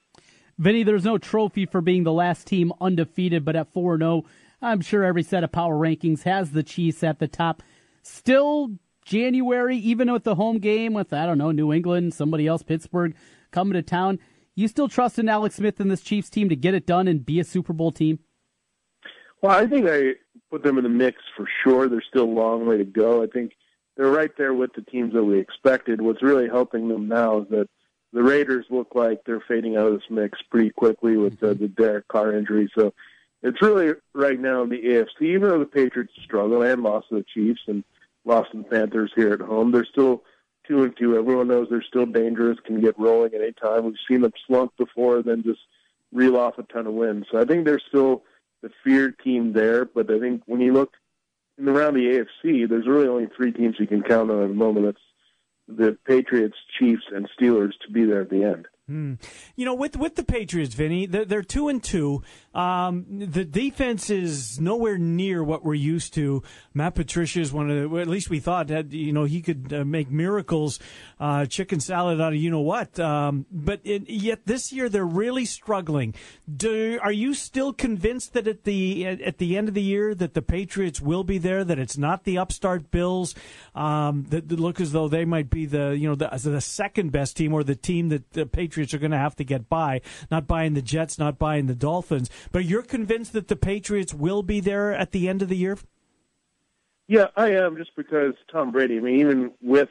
[0.58, 4.26] Vinny, there's no trophy for being the last team undefeated, but at 4 0,
[4.62, 7.64] I'm sure every set of power rankings has the Chiefs at the top.
[8.04, 8.72] Still
[9.06, 13.16] January, even with the home game with, I don't know, New England, somebody else, Pittsburgh,
[13.52, 14.20] coming to town.
[14.60, 17.26] You still trust in Alex Smith and this Chiefs team to get it done and
[17.26, 18.20] be a Super Bowl team?
[19.42, 20.16] Well, I think I
[20.52, 21.88] put them in the mix for sure.
[21.88, 23.24] There's still a long way to go.
[23.24, 23.54] I think
[23.96, 26.02] they're right there with the teams that we expected.
[26.02, 27.70] What's really helping them now is that
[28.12, 31.70] the Raiders look like they're fading out of this mix pretty quickly with uh, the
[31.70, 32.70] Derek Carr injury.
[32.78, 32.94] So
[33.42, 37.16] it's really right now in the AFC, even though the Patriots struggle and lost to
[37.16, 37.82] the Chiefs and
[38.26, 40.24] lost to the Panthers here at home, they're still
[40.70, 41.18] two and two.
[41.18, 43.86] Everyone knows they're still dangerous, can get rolling at any time.
[43.86, 45.62] We've seen them slump before, then just
[46.14, 47.26] reel off a ton of wins.
[47.32, 48.24] So I think they're still
[48.62, 49.86] the feared team there.
[49.86, 50.94] But I think when you look
[51.58, 52.06] in around the
[52.46, 54.86] AFC, there's really only three teams you can count on at the moment.
[54.86, 58.68] That's the Patriots, Chiefs, and Steelers to be there at the end.
[58.90, 59.14] Hmm.
[59.56, 62.24] You know, with with the Patriots, Vinny, they're, they're two and two.
[62.56, 66.42] Um, the defense is nowhere near what we're used to.
[66.74, 69.72] Matt Patricia is one of the, at least we thought that you know he could
[69.72, 70.80] uh, make miracles,
[71.20, 73.00] uh, chicken salad out of you know what.
[73.00, 76.16] Um, but it, yet this year they're really struggling.
[76.52, 80.34] Do, are you still convinced that at the at the end of the year that
[80.34, 81.64] the Patriots will be there?
[81.64, 83.36] That it's not the upstart Bills
[83.76, 87.12] um, that, that look as though they might be the you know the, the second
[87.12, 89.68] best team or the team that the Patriots Patriots are going to have to get
[89.68, 90.00] by.
[90.32, 92.30] Not buying the Jets, not buying the Dolphins.
[92.54, 95.78] But you're convinced that the Patriots will be there at the end of the year?
[97.10, 99.90] Yeah, I am, just because Tom Brady, I mean, even with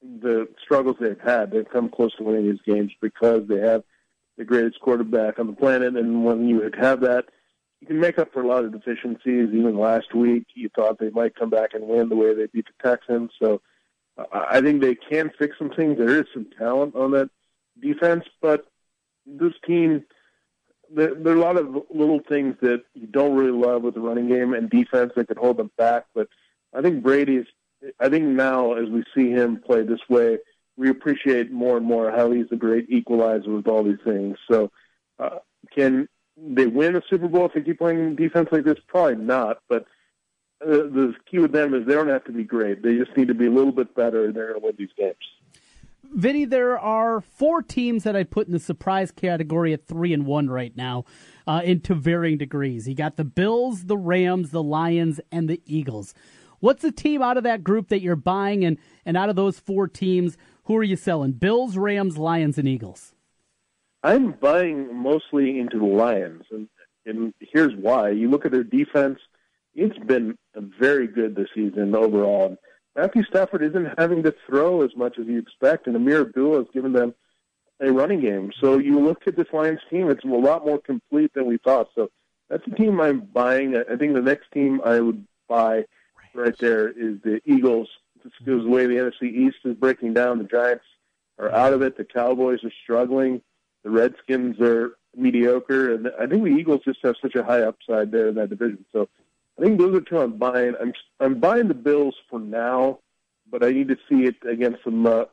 [0.00, 3.82] the struggles they've had, they've come close to winning these games because they have
[4.38, 5.94] the greatest quarterback on the planet.
[5.94, 7.26] And when you have that,
[7.82, 9.50] you can make up for a lot of deficiencies.
[9.52, 12.64] Even last week, you thought they might come back and win the way they beat
[12.64, 13.32] the Texans.
[13.42, 13.60] So
[14.32, 15.98] I think they can fix some things.
[15.98, 17.28] There is some talent on that
[17.80, 18.66] defense, but
[19.26, 20.04] this team,
[20.90, 24.00] there, there are a lot of little things that you don't really love with the
[24.00, 26.06] running game and defense that could hold them back.
[26.14, 26.28] But
[26.74, 27.46] I think Brady's,
[28.00, 30.38] I think now as we see him play this way,
[30.76, 34.36] we appreciate more and more how he's a great equalizer with all these things.
[34.50, 34.70] So,
[35.18, 35.38] uh,
[35.74, 38.78] can they win a Super Bowl if they keep playing defense like this?
[38.86, 39.58] Probably not.
[39.68, 39.86] But
[40.62, 42.82] uh, the key with them is they don't have to be great.
[42.82, 44.88] They just need to be a little bit better, and they're going to win these
[44.96, 45.16] games.
[46.14, 50.26] Vinny, there are four teams that I put in the surprise category at three and
[50.26, 51.04] one right now,
[51.46, 52.88] uh, into varying degrees.
[52.88, 56.14] You got the Bills, the Rams, the Lions, and the Eagles.
[56.60, 59.58] What's the team out of that group that you're buying, and and out of those
[59.58, 61.32] four teams, who are you selling?
[61.32, 63.14] Bills, Rams, Lions, and Eagles.
[64.02, 66.68] I'm buying mostly into the Lions, and
[67.04, 68.10] and here's why.
[68.10, 69.18] You look at their defense.
[69.74, 70.36] it's been
[70.80, 72.56] very good this season overall.
[72.96, 76.66] Matthew Stafford isn't having to throw as much as you expect, and Ameer Abdullah has
[76.72, 77.14] given them
[77.80, 78.52] a running game.
[78.58, 81.88] So you look at this Lions team; it's a lot more complete than we thought.
[81.94, 82.08] So
[82.48, 83.76] that's the team I'm buying.
[83.76, 85.84] I think the next team I would buy
[86.34, 87.88] right there is the Eagles.
[88.22, 90.84] Just because the way the NFC East is breaking down, the Giants
[91.38, 91.98] are out of it.
[91.98, 93.42] The Cowboys are struggling.
[93.84, 98.10] The Redskins are mediocre, and I think the Eagles just have such a high upside
[98.10, 98.84] there in that division.
[98.90, 99.08] So
[99.58, 100.74] I think those are two I'm buying.
[100.80, 102.98] I'm I'm buying the Bills for now,
[103.50, 105.24] but I need to see it against some uh,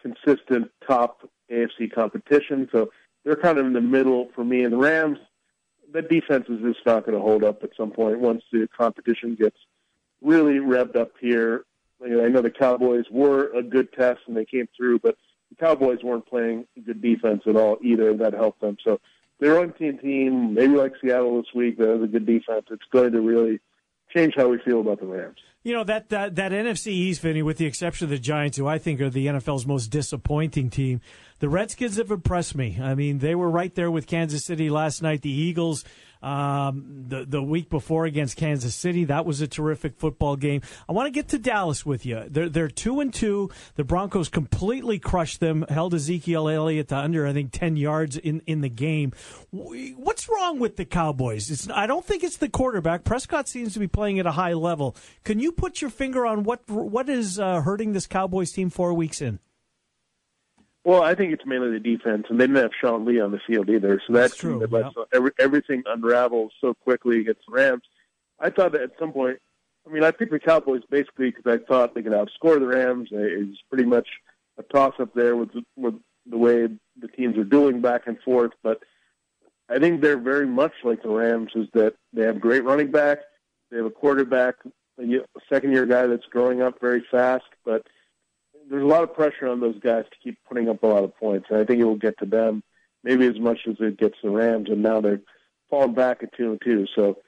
[0.00, 2.68] consistent top AFC competition.
[2.72, 2.90] So
[3.24, 4.64] they're kind of in the middle for me.
[4.64, 5.18] And the Rams,
[5.92, 9.34] the defense is just not going to hold up at some point once the competition
[9.34, 9.56] gets
[10.20, 11.64] really revved up here.
[12.04, 15.16] I know the Cowboys were a good test and they came through, but
[15.50, 18.16] the Cowboys weren't playing good defense at all either.
[18.16, 18.76] That helped them.
[18.84, 19.00] So
[19.50, 22.66] on team team, maybe like Seattle this week, that has a good defense.
[22.70, 23.60] It's going to really
[24.14, 25.38] change how we feel about the Rams.
[25.64, 28.66] You know that that, that NFC East, Vinny, with the exception of the Giants, who
[28.66, 31.00] I think are the NFL's most disappointing team.
[31.38, 32.78] The Redskins have impressed me.
[32.82, 35.22] I mean, they were right there with Kansas City last night.
[35.22, 35.84] The Eagles
[36.22, 39.04] um, the the week before against Kansas City.
[39.04, 40.62] That was a terrific football game.
[40.88, 42.24] I want to get to Dallas with you.
[42.28, 43.50] They're they're two and two.
[43.74, 45.64] The Broncos completely crushed them.
[45.68, 49.12] Held Ezekiel Elliott to under I think ten yards in in the game.
[49.50, 51.50] What's wrong with the Cowboys?
[51.50, 53.04] It's I don't think it's the quarterback.
[53.04, 54.96] Prescott seems to be playing at a high level.
[55.24, 58.94] Can you put your finger on what what is uh, hurting this Cowboys team four
[58.94, 59.38] weeks in?
[60.84, 63.40] Well, I think it's mainly the defense, and they didn't have Sean Lee on the
[63.46, 64.02] field either.
[64.06, 64.58] So that's, that's true.
[64.58, 67.84] That lets every, everything unravels so quickly against the Rams.
[68.40, 69.38] I thought that at some point,
[69.86, 73.10] I mean, I picked the Cowboys basically because I thought they could outscore the Rams.
[73.12, 74.08] It's pretty much
[74.58, 75.94] a toss up there with with
[76.26, 76.68] the way
[77.00, 78.52] the teams are doing back and forth.
[78.62, 78.82] But
[79.68, 83.18] I think they're very much like the Rams, is that they have great running back,
[83.70, 84.56] they have a quarterback,
[84.98, 87.86] a second year guy that's growing up very fast, but
[88.70, 91.16] there's a lot of pressure on those guys to keep putting up a lot of
[91.16, 92.62] points, and I think it will get to them
[93.04, 95.20] maybe as much as it gets the Rams, and now they're
[95.70, 96.86] falling back at two and two.
[96.94, 97.18] So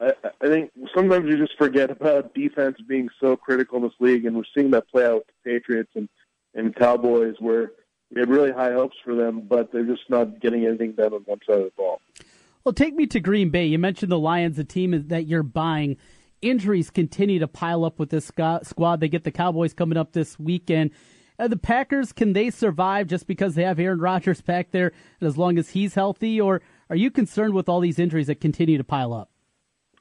[0.00, 4.24] I, I think sometimes you just forget about defense being so critical in this league,
[4.24, 6.08] and we're seeing that play out with the Patriots and
[6.54, 7.72] and Cowboys, where
[8.12, 11.20] we had really high hopes for them, but they're just not getting anything done on
[11.20, 12.00] one side of the ball.
[12.64, 13.66] Well, take me to Green Bay.
[13.66, 15.98] You mentioned the Lions, the team that you're buying
[16.42, 19.00] injuries continue to pile up with this squad.
[19.00, 20.90] They get the Cowboys coming up this weekend.
[21.38, 25.28] Uh, the Packers, can they survive just because they have Aaron Rodgers back there and
[25.28, 26.40] as long as he's healthy?
[26.40, 29.30] Or are you concerned with all these injuries that continue to pile up?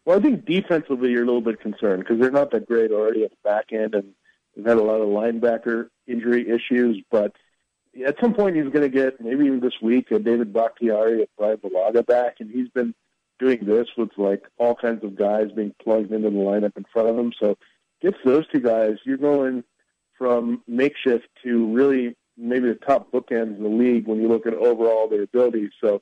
[0.05, 3.23] Well, I think defensively you're a little bit concerned because they're not that great already
[3.23, 4.13] at the back end, and
[4.55, 7.03] they've had a lot of linebacker injury issues.
[7.11, 7.33] But
[8.05, 11.27] at some point, he's going to get maybe even this week a David Bakhtiari, a
[11.37, 12.95] Bryan Bulaga back, and he's been
[13.39, 17.09] doing this with like all kinds of guys being plugged into the lineup in front
[17.09, 17.33] of him.
[17.39, 17.57] So
[18.01, 19.63] gets those two guys, you're going
[20.17, 24.53] from makeshift to really maybe the top bookends in the league when you look at
[24.53, 25.71] overall their abilities.
[25.81, 26.01] So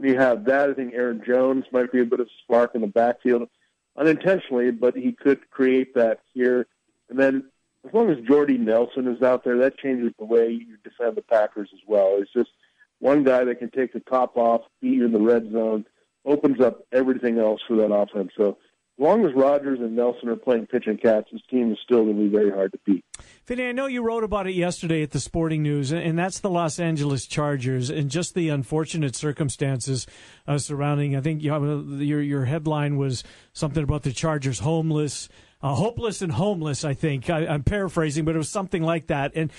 [0.00, 2.80] you have that, I think Aaron Jones might be a bit of a spark in
[2.80, 3.48] the backfield
[3.96, 6.66] unintentionally, but he could create that here.
[7.08, 7.44] And then
[7.86, 11.22] as long as Jordy Nelson is out there, that changes the way you defend the
[11.22, 12.16] Packers as well.
[12.18, 12.50] It's just
[12.98, 15.84] one guy that can take the top off, beat you in the red zone,
[16.24, 18.32] opens up everything else for that offense.
[18.36, 18.56] So
[18.96, 22.04] as long as Rodgers and Nelson are playing pitch and catch, this team is still
[22.04, 23.04] going to be very hard to beat.
[23.44, 26.48] Vinny, I know you wrote about it yesterday at the Sporting News, and that's the
[26.48, 30.06] Los Angeles Chargers and just the unfortunate circumstances
[30.46, 31.16] uh, surrounding.
[31.16, 31.52] I think you
[31.98, 35.28] your your headline was something about the Chargers homeless,
[35.60, 36.84] uh, hopeless and homeless.
[36.84, 39.32] I think I, I'm paraphrasing, but it was something like that.
[39.34, 39.50] And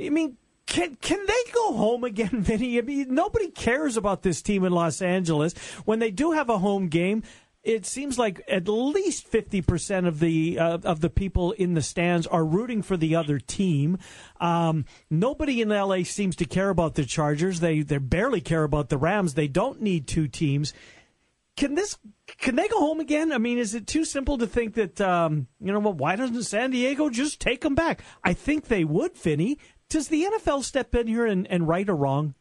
[0.00, 2.78] I mean, can can they go home again, Vinny?
[2.78, 5.54] I mean, nobody cares about this team in Los Angeles.
[5.84, 7.22] When they do have a home game,
[7.62, 11.82] it seems like at least fifty percent of the uh, of the people in the
[11.82, 13.98] stands are rooting for the other team.
[14.40, 17.60] Um, nobody in LA seems to care about the Chargers.
[17.60, 19.34] They they barely care about the Rams.
[19.34, 20.72] They don't need two teams.
[21.56, 21.96] Can this
[22.38, 23.32] can they go home again?
[23.32, 25.96] I mean, is it too simple to think that um, you know what?
[25.96, 28.02] Why doesn't San Diego just take them back?
[28.22, 29.58] I think they would, Vinny.
[29.88, 32.34] Does the NFL step in here and, and right or wrong?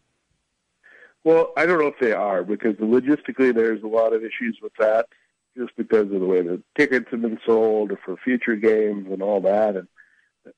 [1.23, 4.73] Well, I don't know if they are because logistically there's a lot of issues with
[4.79, 5.07] that,
[5.57, 9.21] just because of the way the tickets have been sold or for future games and
[9.21, 9.87] all that, and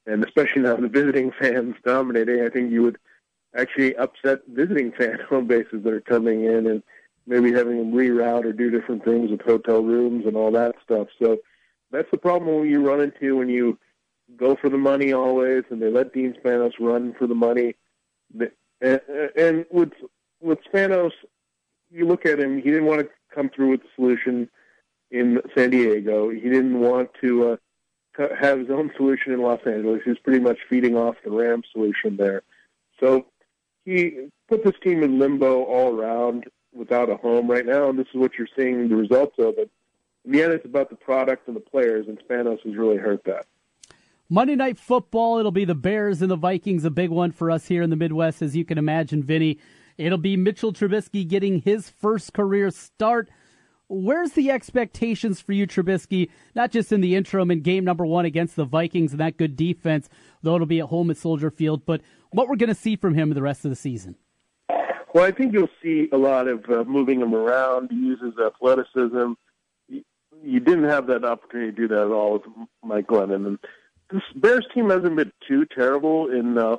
[0.06, 2.42] and especially now the visiting fans dominating.
[2.42, 2.98] I think you would
[3.56, 6.84] actually upset visiting fan home bases that are coming in and
[7.26, 11.08] maybe having them reroute or do different things with hotel rooms and all that stuff.
[11.22, 11.38] So
[11.92, 13.78] that's the problem you run into when you
[14.36, 17.76] go for the money always, and they let Dean Spanos run for the money.
[18.82, 19.94] And, with
[20.42, 21.12] with Spanos,
[21.92, 24.50] you look at him; he didn't want to come through with the solution.
[25.10, 26.30] in San Diego.
[26.30, 30.02] He didn't want to uh, have his own solution in Los Angeles.
[30.04, 32.42] He was pretty much feeding off the Ram solution there.
[33.00, 33.26] So
[33.86, 38.08] he put this team in limbo all around without a home right now, and this
[38.14, 39.70] is what you're seeing the results of it.
[40.26, 43.24] In the end, it's about the product and the players, and Spanos has really hurt
[43.24, 43.46] that.
[44.30, 47.68] Monday Night Football, it'll be the Bears and the Vikings, a big one for us
[47.68, 49.58] here in the Midwest, as you can imagine, Vinny.
[49.98, 53.30] It'll be Mitchell Trubisky getting his first career start.
[53.88, 58.26] Where's the expectations for you, Trubisky, not just in the interim in game number one
[58.26, 60.10] against the Vikings and that good defense,
[60.42, 63.14] though it'll be at home at Soldier Field, but what we're going to see from
[63.14, 64.18] him the rest of the season?
[65.14, 67.92] Well, I think you'll see a lot of uh, moving him around.
[67.92, 69.34] He uses athleticism.
[69.88, 72.42] You didn't have that opportunity to do that at all with
[72.84, 73.48] Mike Glennon.
[73.48, 73.60] And
[74.10, 76.78] this Bears team hasn't been too terrible in uh,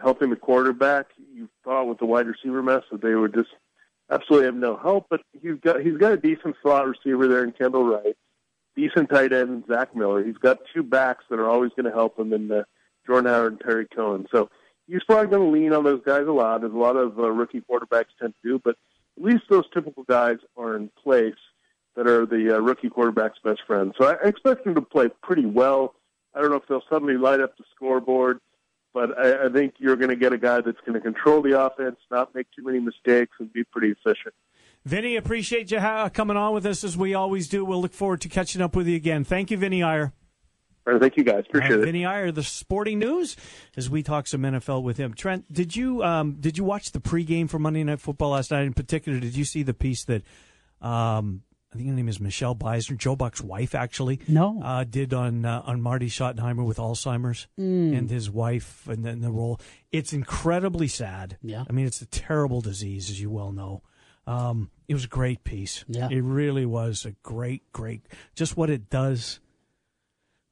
[0.00, 1.06] helping the quarterback.
[1.32, 3.50] You thought with the wide receiver mess that they would just
[4.10, 7.52] absolutely have no help, but he's got he's got a decent slot receiver there in
[7.52, 8.16] Kendall Wright,
[8.76, 10.24] decent tight end Zach Miller.
[10.24, 12.66] He's got two backs that are always going to help him in the
[13.06, 14.26] Jordan Howard and Tarik Cohen.
[14.32, 14.50] So
[14.86, 17.30] he's probably going to lean on those guys a lot, as a lot of uh,
[17.30, 18.60] rookie quarterbacks tend to do.
[18.62, 18.76] But
[19.16, 21.34] at least those typical guys are in place
[21.96, 23.94] that are the uh, rookie quarterback's best friends.
[23.98, 25.94] So I expect him to play pretty well.
[26.34, 28.40] I don't know if they'll suddenly light up the scoreboard,
[28.92, 31.60] but I, I think you're going to get a guy that's going to control the
[31.60, 34.34] offense, not make too many mistakes, and be pretty efficient.
[34.84, 35.78] Vinny, appreciate you
[36.12, 37.64] coming on with us as we always do.
[37.64, 39.24] We'll look forward to catching up with you again.
[39.24, 40.12] Thank you, Vinny Iyer.
[40.84, 41.44] Right, thank you guys.
[41.48, 41.84] Appreciate it.
[41.86, 43.36] Vinny Iyer, the Sporting News,
[43.74, 45.14] as we talk some NFL with him.
[45.14, 48.66] Trent, did you um, did you watch the pregame for Monday Night Football last night?
[48.66, 50.22] In particular, did you see the piece that
[50.82, 51.42] um,
[51.74, 54.20] I think her name is Michelle Beisner, Joe Buck's wife, actually.
[54.28, 57.96] No, uh, did on uh, on Marty Schottenheimer with Alzheimer's mm.
[57.96, 59.60] and his wife, and then the role.
[59.90, 61.36] It's incredibly sad.
[61.42, 63.82] Yeah, I mean, it's a terrible disease, as you well know.
[64.26, 65.84] Um, it was a great piece.
[65.88, 68.06] Yeah, it really was a great, great.
[68.36, 69.40] Just what it does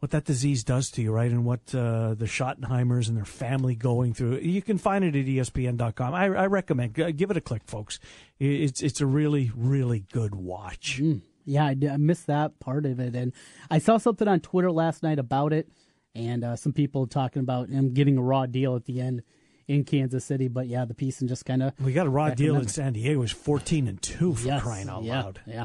[0.02, 1.30] what that disease does to you, right?
[1.30, 4.38] And what uh, the Schottenheimers and their family going through.
[4.38, 6.12] You can find it at ESPN.com.
[6.12, 8.00] I, I recommend give it a click, folks.
[8.40, 10.98] It's it's a really really good watch.
[11.00, 11.20] Mm.
[11.44, 13.32] Yeah, I, I, missed that part of it, and
[13.70, 15.68] I saw something on Twitter last night about it,
[16.16, 19.22] and uh, some people talking about him getting a raw deal at the end
[19.68, 20.48] in Kansas City.
[20.48, 22.94] But yeah, the piece and just kind of we got a raw deal in San
[22.94, 23.12] Diego.
[23.12, 25.40] It was fourteen and two for yes, crying out yeah, loud.
[25.46, 25.64] Yeah.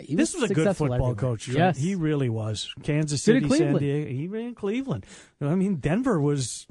[0.00, 1.48] He this was, was a good football coach.
[1.48, 2.72] Yes, he really was.
[2.82, 5.06] Kansas City, San Diego, even in Cleveland.
[5.40, 6.66] I mean, Denver was.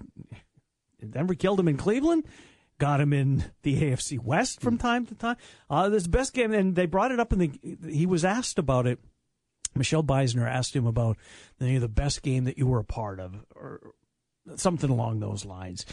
[1.07, 2.25] Denver killed him in Cleveland.
[2.77, 5.37] Got him in the AFC West from time to time.
[5.69, 7.51] Uh, this best game, and they brought it up in the.
[7.87, 8.99] He was asked about it.
[9.75, 11.17] Michelle Beisner asked him about
[11.59, 13.93] know, the best game that you were a part of, or
[14.55, 15.85] something along those lines.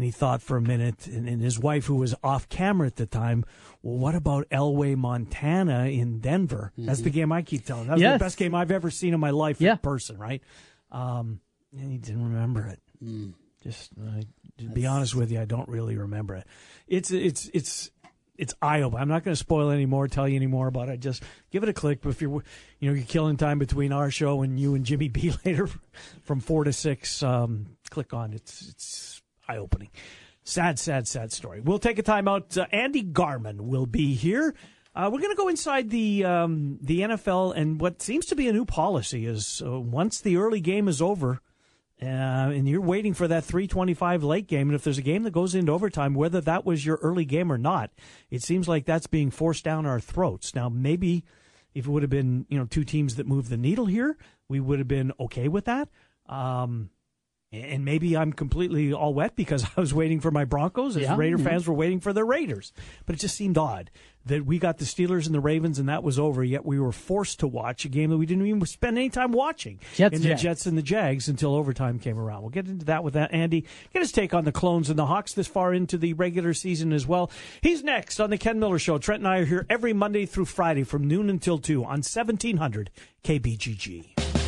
[0.00, 2.96] And he thought for a minute, and, and, his wife, who was off camera at
[2.96, 3.44] the time,
[3.82, 6.72] well, what about Elway, Montana in Denver?
[6.72, 6.86] Mm-hmm.
[6.86, 7.88] That's the game I keep telling.
[7.88, 8.14] That was yes.
[8.14, 9.72] the best game I've ever seen in my life yeah.
[9.72, 10.42] in person, right?
[10.90, 11.40] Um,
[11.78, 12.80] and he didn't remember it.
[13.04, 13.34] Mm.
[13.62, 14.22] Just uh,
[14.56, 16.46] to be honest with you, I don't really remember it.
[16.88, 17.90] It's it's it's
[18.38, 19.02] it's eye opening.
[19.02, 21.00] I'm not going to spoil any more, tell you any more about it.
[21.00, 22.00] Just give it a click.
[22.00, 22.42] But if you're,
[22.78, 25.68] you know, you're killing time between our show and you and Jimmy B later
[26.22, 28.32] from four to six, um, click on.
[28.32, 29.19] It's it's
[29.50, 29.90] eye opening.
[30.42, 31.60] Sad, sad, sad story.
[31.60, 32.56] We'll take a time out.
[32.56, 34.54] Uh, Andy Garman will be here.
[34.94, 38.48] Uh, we're going to go inside the um, the NFL, and what seems to be
[38.48, 41.40] a new policy is uh, once the early game is over,
[42.02, 45.30] uh, and you're waiting for that 325 late game, and if there's a game that
[45.30, 47.92] goes into overtime, whether that was your early game or not,
[48.30, 50.54] it seems like that's being forced down our throats.
[50.56, 51.24] Now, maybe
[51.72, 54.16] if it would have been you know two teams that moved the needle here,
[54.48, 55.88] we would have been okay with that.
[56.26, 56.90] Um,
[57.52, 61.16] and maybe I'm completely all wet because I was waiting for my Broncos as yeah,
[61.16, 61.44] Raider yeah.
[61.44, 62.72] fans were waiting for their Raiders.
[63.06, 63.90] But it just seemed odd
[64.26, 66.92] that we got the Steelers and the Ravens and that was over, yet we were
[66.92, 69.80] forced to watch a game that we didn't even spend any time watching.
[69.94, 70.42] Jets, in the Jags.
[70.42, 72.42] Jets and the Jags until overtime came around.
[72.42, 73.32] We'll get into that with that.
[73.32, 76.54] Andy, get his take on the Clones and the Hawks this far into the regular
[76.54, 77.30] season as well.
[77.62, 78.98] He's next on the Ken Miller Show.
[78.98, 82.90] Trent and I are here every Monday through Friday from noon until 2 on 1700
[83.24, 84.39] KBGG.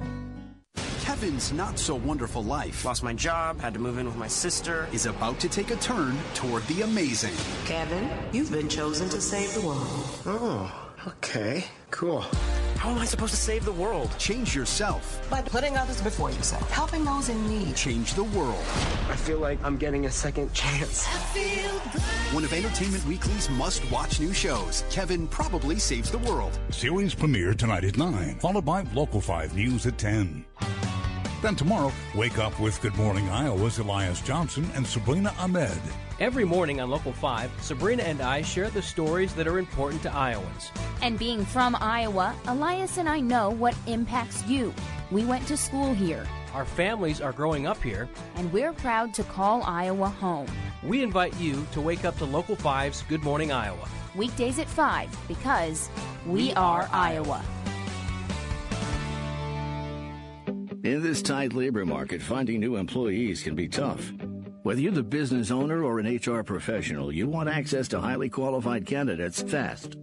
[1.01, 4.87] Kevin's not so wonderful life Lost my job, had to move in with my sister.
[4.93, 7.33] is about to take a turn toward the amazing.
[7.65, 9.81] Kevin, you've been chosen to save the world.
[10.27, 12.21] Oh, okay, cool.
[12.77, 14.09] How am I supposed to save the world?
[14.19, 15.27] Change yourself.
[15.29, 17.75] By putting others before yourself, helping those in need.
[17.75, 18.63] Change the world.
[19.09, 21.05] I feel like I'm getting a second chance.
[22.31, 26.57] One of Entertainment Weekly's must watch new shows, Kevin Probably Saves the World.
[26.69, 30.45] Series premiere tonight at 9, followed by Local 5 News at 10.
[31.41, 35.77] Then tomorrow, wake up with Good Morning Iowa's Elias Johnson and Sabrina Ahmed.
[36.19, 40.13] Every morning on Local 5, Sabrina and I share the stories that are important to
[40.13, 40.71] Iowans.
[41.01, 44.71] And being from Iowa, Elias and I know what impacts you.
[45.09, 48.07] We went to school here, Our families are growing up here.
[48.35, 50.47] and we're proud to call Iowa home.
[50.83, 53.87] We invite you to wake up to Local 5's Good Morning Iowa.
[54.15, 55.89] Weekdays at 5 because
[56.27, 57.43] we are Iowa.
[60.83, 64.11] In this tight labor market, finding new employees can be tough.
[64.63, 68.87] Whether you're the business owner or an HR professional, you want access to highly qualified
[68.87, 69.97] candidates fast.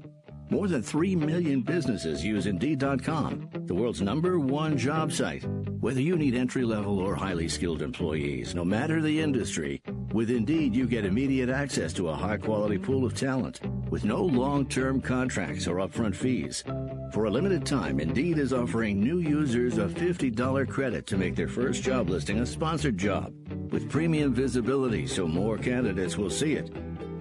[0.50, 5.44] More than 3 million businesses use Indeed.com, the world's number one job site.
[5.80, 10.76] Whether you need entry level or highly skilled employees, no matter the industry, with Indeed
[10.76, 13.60] you get immediate access to a high quality pool of talent
[13.90, 16.62] with no long term contracts or upfront fees.
[17.10, 21.48] For a limited time, Indeed is offering new users a $50 credit to make their
[21.48, 23.32] first job listing a sponsored job
[23.70, 26.70] with premium visibility so more candidates will see it.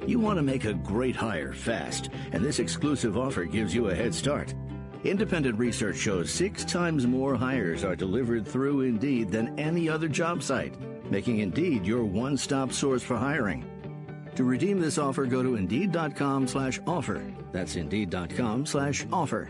[0.05, 3.95] You want to make a great hire fast, and this exclusive offer gives you a
[3.95, 4.53] head start.
[5.05, 10.43] Independent research shows six times more hires are delivered through Indeed than any other job
[10.43, 10.75] site,
[11.09, 13.65] making Indeed your one-stop source for hiring.
[14.35, 17.23] To redeem this offer, go to Indeed.com slash offer.
[17.53, 19.49] That's Indeed.com slash offer.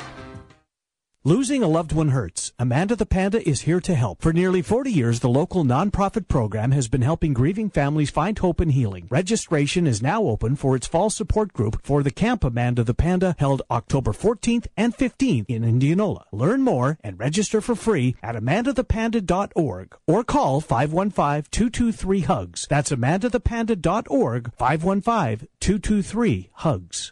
[1.23, 2.51] Losing a loved one hurts.
[2.57, 4.23] Amanda the Panda is here to help.
[4.23, 8.59] For nearly 40 years, the local nonprofit program has been helping grieving families find hope
[8.59, 9.05] and healing.
[9.07, 13.35] Registration is now open for its fall support group for the Camp Amanda the Panda
[13.37, 16.25] held October 14th and 15th in Indianola.
[16.31, 22.65] Learn more and register for free at amandathepanda.org or call 515-223-HUGS.
[22.67, 27.11] That's amandathepanda.org 515-223-HUGS.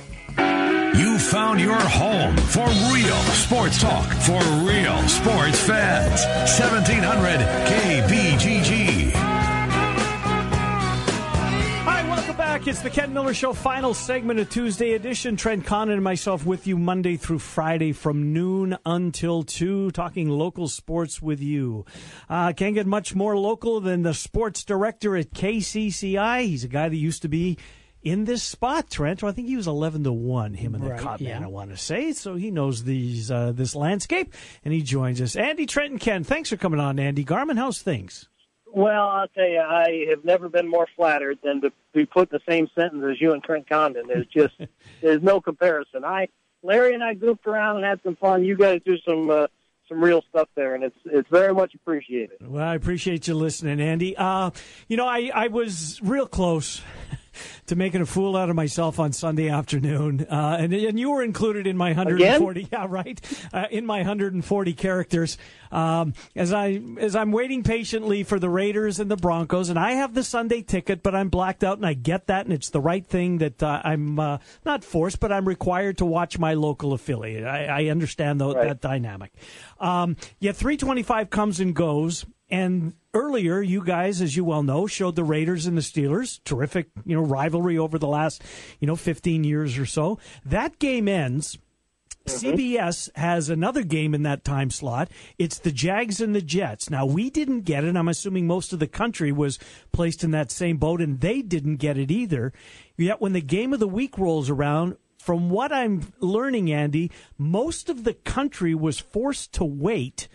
[0.93, 6.25] You found your home for real sports talk for real sports fans.
[6.59, 9.11] 1700 KBGG.
[11.83, 12.67] Hi, welcome back.
[12.67, 15.37] It's the Ken Miller Show, final segment of Tuesday edition.
[15.37, 20.67] Trent Condon and myself with you Monday through Friday from noon until 2, talking local
[20.67, 21.85] sports with you.
[22.29, 26.41] Uh, can't get much more local than the sports director at KCCI.
[26.47, 27.57] He's a guy that used to be
[28.03, 29.23] in this spot, Trent.
[29.23, 31.33] I think he was 11 to 1, him and the Right, Cop yeah.
[31.33, 32.11] Man, I want to say.
[32.13, 34.33] So he knows these uh, this landscape,
[34.65, 35.35] and he joins us.
[35.35, 37.23] Andy, Trent, and Ken, thanks for coming on, Andy.
[37.23, 37.57] Garman.
[37.57, 38.27] how's things?
[38.73, 42.39] Well, I'll tell you, I have never been more flattered than to be put in
[42.39, 44.07] the same sentence as you and Trent Condon.
[44.07, 44.53] There's just
[45.01, 46.05] there's no comparison.
[46.05, 46.29] I
[46.63, 48.43] Larry and I goofed around and had some fun.
[48.45, 49.47] You guys do some uh,
[49.91, 52.37] some real stuff there, and it's it's very much appreciated.
[52.41, 54.15] Well, I appreciate you listening, Andy.
[54.15, 54.51] Uh,
[54.87, 56.81] you know, I, I was real close
[57.67, 61.23] to making a fool out of myself on Sunday afternoon, uh, and and you were
[61.23, 62.67] included in my 140.
[62.71, 63.19] Yeah, right.
[63.53, 65.37] Uh, in my 140 characters,
[65.71, 69.93] um, as I as I'm waiting patiently for the Raiders and the Broncos, and I
[69.93, 72.81] have the Sunday ticket, but I'm blacked out, and I get that, and it's the
[72.81, 76.93] right thing that uh, I'm uh, not forced, but I'm required to watch my local
[76.93, 77.43] affiliate.
[77.45, 78.67] I, I understand though Right.
[78.67, 79.31] that dynamic.
[79.79, 82.25] Um, yeah, 325 comes and goes.
[82.51, 86.43] And earlier, you guys, as you well know, showed the Raiders and the Steelers.
[86.43, 88.43] Terrific, you know, rivalry over the last,
[88.79, 90.19] you know, 15 years or so.
[90.45, 91.57] That game ends.
[92.25, 92.49] Mm-hmm.
[92.49, 95.09] CBS has another game in that time slot.
[95.39, 96.89] It's the Jags and the Jets.
[96.89, 97.95] Now, we didn't get it.
[97.95, 99.57] I'm assuming most of the country was
[99.91, 102.53] placed in that same boat, and they didn't get it either.
[102.97, 107.89] Yet, when the game of the week rolls around, from what I'm learning, Andy, most
[107.89, 110.27] of the country was forced to wait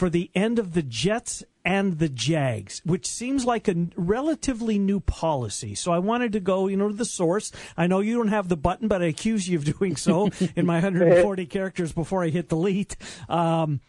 [0.00, 4.98] for the end of the Jets and the Jags, which seems like a relatively new
[4.98, 5.74] policy.
[5.74, 7.52] So I wanted to go, you know, to the source.
[7.76, 10.64] I know you don't have the button, but I accuse you of doing so in
[10.64, 12.96] my 140 characters before I hit delete.
[13.28, 13.82] Um,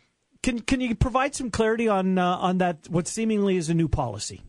[0.43, 2.89] can can you provide some clarity on uh, on that?
[2.89, 4.41] What seemingly is a new policy?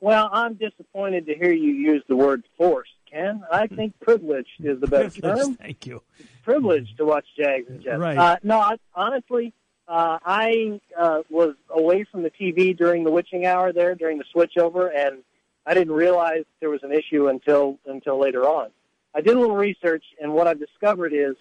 [0.00, 3.42] Well, I'm disappointed to hear you use the word force, Ken.
[3.52, 5.54] I think privilege is the better Privilege, term.
[5.56, 6.02] Thank you.
[6.44, 7.98] privilege to watch Jags and Jets.
[7.98, 8.16] Right.
[8.16, 9.52] Uh, no, I, honestly,
[9.90, 14.24] uh, I uh, was away from the TV during the witching hour there, during the
[14.34, 15.24] switchover, and
[15.66, 18.70] I didn't realize there was an issue until until later on.
[19.14, 21.34] I did a little research, and what I've discovered is,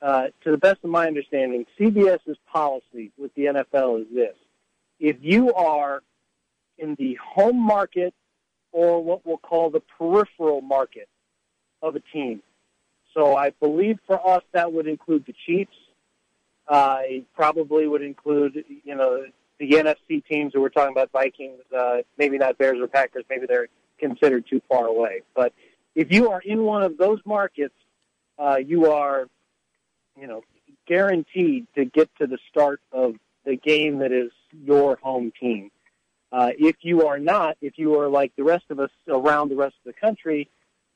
[0.00, 4.36] uh, to the best of my understanding, CBS's policy with the NFL is this:
[5.00, 6.04] if you are
[6.78, 8.14] in the home market
[8.70, 11.08] or what we'll call the peripheral market
[11.82, 12.42] of a team.
[13.12, 15.76] So I believe for us that would include the Chiefs.
[16.68, 17.00] Uh,
[17.34, 19.24] probably would include, you know,
[19.58, 23.46] the NFC teams that we're talking about, Vikings, uh, maybe not Bears or Packers, maybe
[23.46, 25.22] they're considered too far away.
[25.34, 25.52] But
[25.94, 27.74] if you are in one of those markets,
[28.38, 29.28] uh, you are,
[30.18, 30.42] you know,
[30.86, 34.30] guaranteed to get to the start of the game that is
[34.64, 35.70] your home team.
[36.30, 39.56] Uh, if you are not, if you are like the rest of us around the
[39.56, 40.48] rest of the country,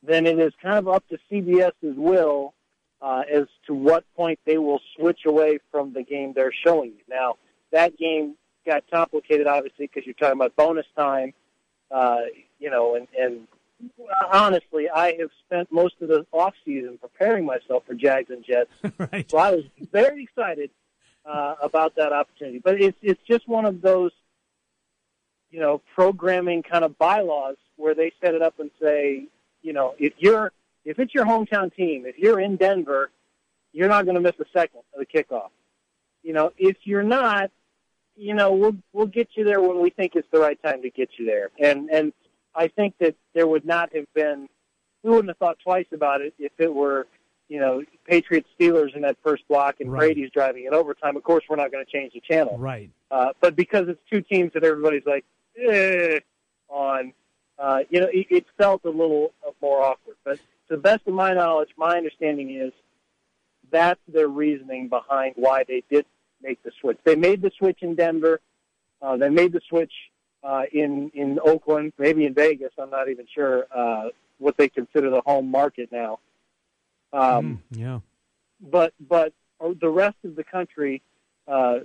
[0.03, 2.55] then it is kind of up to CBS's will
[3.01, 7.05] uh, as to what point they will switch away from the game they're showing you.
[7.09, 7.37] Now,
[7.73, 8.37] that game
[8.67, 11.35] got complicated, obviously, because you're talking about bonus time,
[11.91, 12.23] uh,
[12.59, 13.47] you know, and, and
[14.33, 18.71] honestly, I have spent most of the off season preparing myself for Jags and Jets.
[19.13, 19.31] right.
[19.31, 20.71] So I was very excited
[21.27, 22.59] uh, about that opportunity.
[22.59, 24.13] But it's it's just one of those,
[25.51, 29.27] you know, programming kind of bylaws where they set it up and say,
[29.63, 30.53] you know, if you're
[30.87, 33.11] if it's your hometown team, if you're in Denver,
[33.72, 35.51] you're not going to miss a second of the kickoff.
[36.22, 37.51] You know, if you're not,
[38.16, 40.91] you know, we'll we'll get you there when we think it's the right time to
[40.91, 41.51] get you there.
[41.61, 42.12] And and
[42.55, 44.49] I think that there would not have been
[45.03, 47.07] we wouldn't have thought twice about it if it were,
[47.49, 50.01] you know, Patriots Steelers in that first block and Right.
[50.01, 51.16] Brady's driving in overtime.
[51.16, 52.57] Of course, we're not going to change the channel.
[52.59, 52.91] Right.
[53.11, 55.24] Uh, but because it's two teams that everybody's like
[55.57, 56.20] eh,
[56.68, 57.12] on,
[57.59, 59.32] uh, you know, it, it felt a little
[59.62, 60.16] more awkward.
[60.24, 62.73] But to the best of my knowledge, my understanding is
[63.71, 66.07] that's their reasoning behind why they did
[66.43, 66.99] make the switch.
[67.05, 68.41] They made the switch in Denver.
[69.03, 69.93] Uh, they made the switch
[70.43, 72.73] uh, in in Oakland, maybe in Vegas.
[72.79, 74.09] I'm not even sure uh,
[74.39, 76.21] what they consider the home market now.
[77.12, 78.01] Um, Yeah.
[78.61, 81.03] but but the rest of the country
[81.49, 81.81] uh,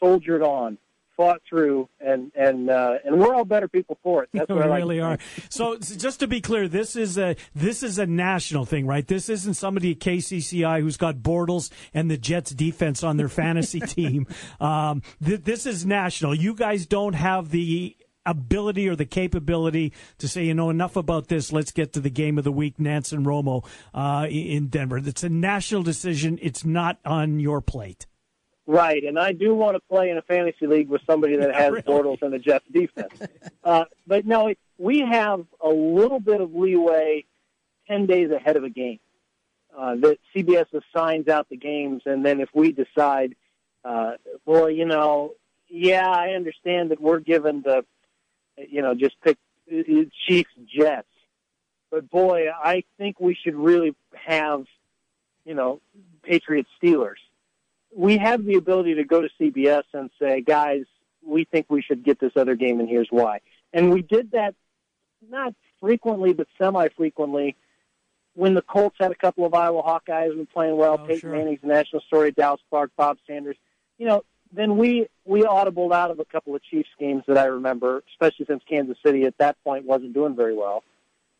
[0.00, 0.78] soldiered on,
[1.16, 4.28] fought through, and and uh, and we're all better people for it.
[4.32, 5.18] That's we what I like really are.
[5.48, 9.06] So just to be clear, this is a this is a national thing, right?
[9.06, 13.80] This isn't somebody at KCCI who's got Bortles and the Jets defense on their fantasy
[13.86, 14.26] team.
[14.60, 16.34] Um, th- this is national.
[16.34, 17.96] You guys don't have the
[18.26, 21.52] ability or the capability to say, you know, enough about this.
[21.52, 23.64] Let's get to the game of the week, Nance and Romo
[23.94, 24.98] uh, in Denver.
[24.98, 26.38] It's a national decision.
[26.42, 28.06] It's not on your plate.
[28.68, 31.70] Right, and I do want to play in a fantasy league with somebody that has
[31.70, 31.82] really.
[31.82, 33.12] Bortles and the Jets defense.
[33.62, 37.24] uh, but no, it, we have a little bit of leeway
[37.86, 38.98] ten days ahead of a game.
[39.76, 43.36] Uh, that CBS assigns out the games, and then if we decide,
[43.84, 44.12] uh,
[44.46, 45.34] well, you know,
[45.68, 47.84] yeah, I understand that we're given the,
[48.56, 49.36] you know, just pick
[49.70, 49.82] uh,
[50.26, 51.06] Chiefs Jets,
[51.90, 54.64] but boy, I think we should really have,
[55.44, 55.80] you know,
[56.22, 57.20] Patriots Steelers
[57.94, 60.84] we have the ability to go to CBS and say, guys,
[61.24, 63.40] we think we should get this other game, and here's why.
[63.72, 64.54] And we did that
[65.28, 67.56] not frequently, but semi-frequently
[68.34, 70.98] when the Colts had a couple of Iowa Hawkeyes and playing well.
[70.98, 71.32] Peyton sure.
[71.32, 73.56] Manning's a national story, Dallas Clark, Bob Sanders.
[73.98, 77.46] You know, then we we audibled out of a couple of Chiefs games that I
[77.46, 80.84] remember, especially since Kansas City at that point wasn't doing very well.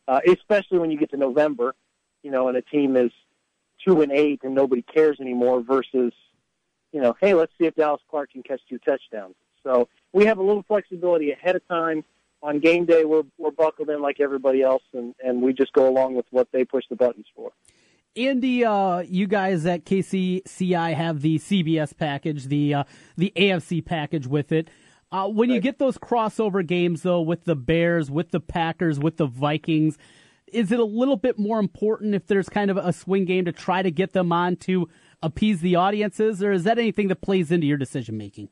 [0.09, 1.74] Uh, especially when you get to November,
[2.22, 3.11] you know, and a team is
[3.84, 6.12] two and eight and nobody cares anymore versus,
[6.93, 9.34] you know, hey, let's see if Dallas Clark can catch two touchdowns.
[9.62, 12.05] So we have a little flexibility ahead of time.
[12.43, 15.89] On game day, we're we're buckled in like everybody else, and and we just go
[15.89, 17.51] along with what they push the buttons for.
[18.16, 22.84] Andy, uh, you guys at KCCI have the CBS package, the uh,
[23.16, 24.68] the AFC package with it.
[25.12, 29.18] Uh, when you get those crossover games, though, with the Bears, with the Packers, with
[29.18, 29.97] the Vikings,
[30.49, 33.53] is it a little bit more important if there's kind of a swing game to
[33.53, 34.89] try to get them on to
[35.23, 38.49] appease the audiences, or is that anything that plays into your decision making?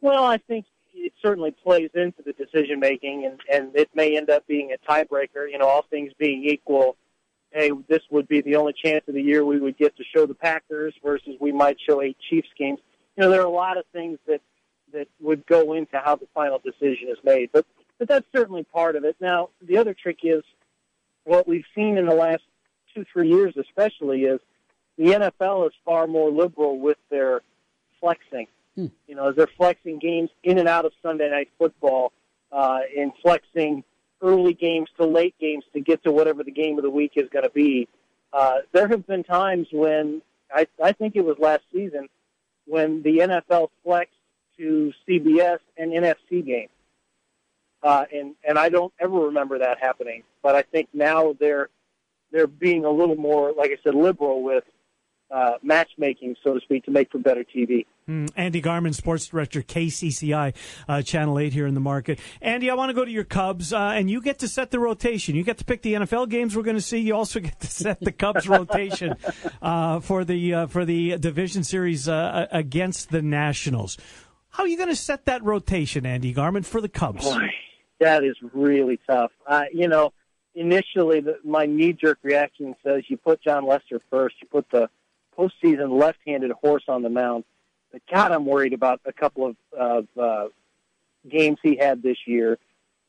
[0.00, 4.30] Well, I think it certainly plays into the decision making, and, and it may end
[4.30, 5.50] up being a tiebreaker.
[5.50, 6.96] You know, all things being equal,
[7.52, 10.26] hey, this would be the only chance of the year we would get to show
[10.26, 12.80] the Packers versus we might show eight Chiefs games.
[13.16, 14.40] You know, there are a lot of things that
[14.92, 17.66] that would go into how the final decision is made, but
[17.98, 19.16] but that's certainly part of it.
[19.20, 20.42] Now, the other trick is
[21.24, 22.42] what we've seen in the last
[22.94, 24.40] two three years, especially, is
[24.96, 27.40] the NFL is far more liberal with their
[28.00, 28.46] flexing.
[28.74, 28.86] Hmm.
[29.06, 32.12] You know, as they're flexing games in and out of Sunday night football,
[32.50, 33.84] uh, and flexing
[34.22, 37.28] early games to late games to get to whatever the game of the week is
[37.30, 37.88] going to be.
[38.32, 40.22] Uh, there have been times when
[40.52, 42.08] I, I think it was last season
[42.66, 44.14] when the NFL flexed
[44.56, 46.70] to CBS and NFC games,
[47.82, 50.22] uh, and and I don't ever remember that happening.
[50.42, 51.68] But I think now they're
[52.30, 54.64] they're being a little more, like I said, liberal with
[55.34, 57.86] uh, matchmaking, so to speak, to make for better TV.
[58.08, 60.54] Mm, Andy Garman, sports director, KCCI,
[60.88, 62.20] uh, Channel 8 here in the market.
[62.40, 64.78] Andy, I want to go to your Cubs, uh, and you get to set the
[64.78, 65.34] rotation.
[65.34, 66.98] You get to pick the NFL games we're going to see.
[66.98, 69.16] You also get to set the Cubs rotation
[69.60, 73.98] uh, for the uh, for the division series uh, against the Nationals.
[74.50, 77.24] How are you going to set that rotation, Andy Garman, for the Cubs?
[77.24, 77.48] Boy,
[77.98, 79.32] that is really tough.
[79.48, 80.12] Uh, you know,
[80.54, 84.36] initially, the, my knee jerk reaction says you put Jon Lester first.
[84.40, 84.88] You put the
[85.38, 87.44] postseason left-handed horse on the mound.
[87.92, 90.48] But God, I'm worried about a couple of, of uh,
[91.28, 92.58] games he had this year.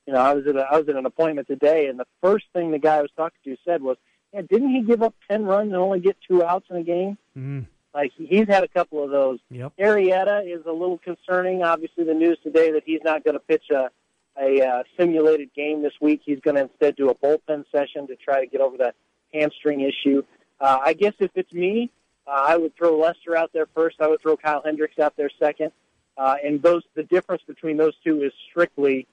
[0.05, 2.45] You know, I was at a, I was at an appointment today, and the first
[2.53, 3.97] thing the guy I was talking to said was,
[4.34, 7.17] "Yeah, didn't he give up ten runs and only get two outs in a game?"
[7.36, 7.65] Mm.
[7.93, 9.39] Like he's had a couple of those.
[9.49, 9.73] Yep.
[9.80, 11.63] Arrieta is a little concerning.
[11.63, 13.89] Obviously, the news today that he's not going to pitch a
[14.38, 16.21] a uh, simulated game this week.
[16.26, 18.95] He's going to instead do a bullpen session to try to get over that
[19.34, 20.23] hamstring issue.
[20.59, 21.89] Uh, I guess if it's me,
[22.28, 23.97] uh, I would throw Lester out there first.
[23.99, 25.71] I would throw Kyle Hendricks out there second.
[26.17, 29.07] Uh, and those the difference between those two is strictly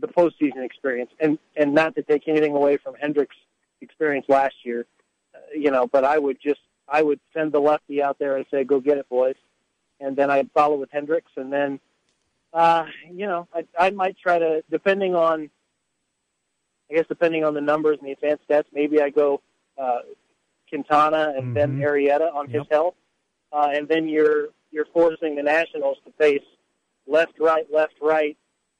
[0.00, 3.36] the postseason experience, and and not to take anything away from Hendricks'
[3.80, 4.86] experience last year,
[5.34, 5.86] uh, you know.
[5.86, 8.98] But I would just I would send the lefty out there and say, "Go get
[8.98, 9.36] it, boys,"
[10.00, 11.80] and then I'd follow with Hendricks, and then
[12.52, 15.48] uh, you know I, I might try to depending on
[16.90, 19.40] I guess depending on the numbers and the advanced stats, maybe I go
[19.78, 20.00] uh,
[20.68, 22.94] Quintana and then Arrieta on his health,
[23.52, 26.42] uh, and then you're you're forcing the Nationals to face
[27.06, 28.36] left, right, left, right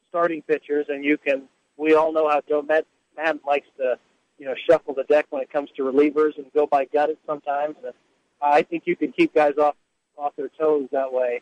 [0.09, 1.43] starting pitchers, and you can.
[1.77, 2.87] We all know how Joe Matt,
[3.17, 3.99] Matt likes to,
[4.39, 7.19] you know, shuffle the deck when it comes to relievers and go by gut it
[7.25, 7.77] sometimes.
[7.85, 7.95] And
[8.43, 9.77] I think you can keep guys off
[10.17, 11.41] off their toes that way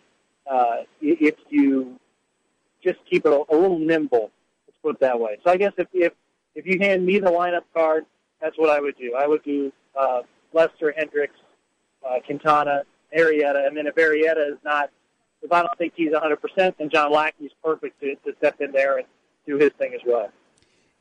[0.51, 1.99] uh, if you
[2.85, 4.31] just keep it a, a little nimble.
[4.67, 5.39] Let's put it that way.
[5.45, 6.13] So I guess if if
[6.55, 8.07] if you hand me the lineup card,
[8.41, 9.15] that's what I would do.
[9.15, 10.23] I would do uh,
[10.57, 11.37] Lester, Hendricks,
[12.05, 12.83] uh, Quintana,
[13.17, 14.91] Arrieta, and then if Arrieta is not,
[15.43, 18.99] if I don't think he's 100%, then John Lackey's perfect to, to step in there
[18.99, 19.07] and
[19.47, 20.31] do his thing as well.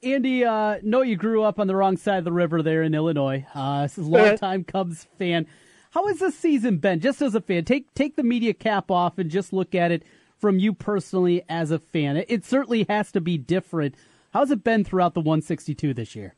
[0.04, 2.94] Andy, uh, know you grew up on the wrong side of the river there in
[2.94, 3.46] Illinois.
[3.56, 5.48] Uh, this is a longtime Cubs fan.
[5.92, 7.64] How has this season been, just as a fan?
[7.64, 10.04] Take take the media cap off and just look at it
[10.38, 12.18] from you personally as a fan.
[12.18, 13.96] It, it certainly has to be different.
[14.34, 16.36] How's it been throughout the 162 this year?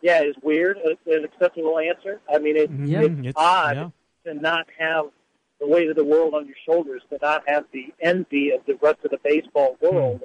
[0.00, 0.78] Yeah, it's weird.
[0.78, 2.20] An acceptable answer.
[2.32, 3.90] I mean, it, Yeah, it's, it's- odd yeah.
[4.32, 5.06] to not have
[5.60, 8.74] the weight of the world on your shoulders, to not have the envy of the
[8.80, 10.22] rest of the baseball world.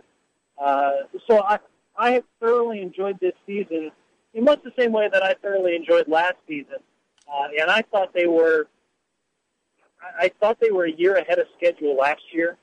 [0.61, 0.91] Uh,
[1.27, 1.57] so I,
[1.97, 3.91] I have thoroughly enjoyed this season
[4.35, 6.77] in much the same way that I thoroughly enjoyed last season.
[7.27, 8.67] Uh, and I thought they were,
[10.01, 12.57] I I thought they were a year ahead of schedule last year.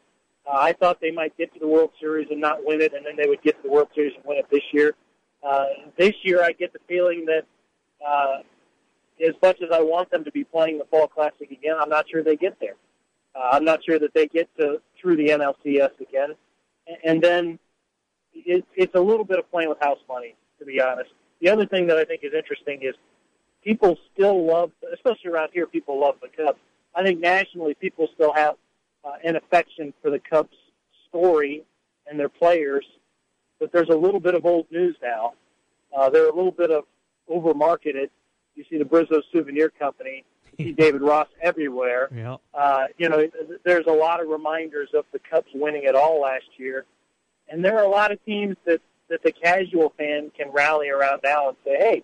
[0.46, 3.04] Uh, I thought they might get to the World Series and not win it, and
[3.04, 4.94] then they would get to the World Series and win it this year.
[5.42, 5.66] Uh,
[5.96, 7.44] this year, I get the feeling that
[8.06, 8.38] uh,
[9.26, 12.08] as much as I want them to be playing the Fall Classic again, I'm not
[12.08, 12.76] sure they get there.
[13.34, 16.34] Uh, I'm not sure that they get to through the NLCS again.
[17.04, 17.58] And, then
[18.34, 21.10] it, it's a little bit of playing with house money, to be honest.
[21.40, 22.94] The other thing that I think is interesting is
[23.62, 26.58] people still love, especially around here, people love the Cubs.
[26.94, 28.56] I think nationally, people still have
[29.04, 30.56] uh, and affection for the Cubs
[31.08, 31.62] story
[32.06, 32.84] and their players,
[33.60, 35.34] but there's a little bit of old news now.
[35.96, 36.84] Uh, they're a little bit of
[37.28, 38.10] over marketed.
[38.56, 40.24] You see the Bryzzo Souvenir Company,
[40.58, 42.08] you see David Ross everywhere.
[42.14, 42.36] Yeah.
[42.52, 43.28] Uh, you know,
[43.64, 46.84] there's a lot of reminders of the Cubs winning it all last year,
[47.48, 51.20] and there are a lot of teams that that the casual fan can rally around
[51.22, 52.02] now and say, "Hey,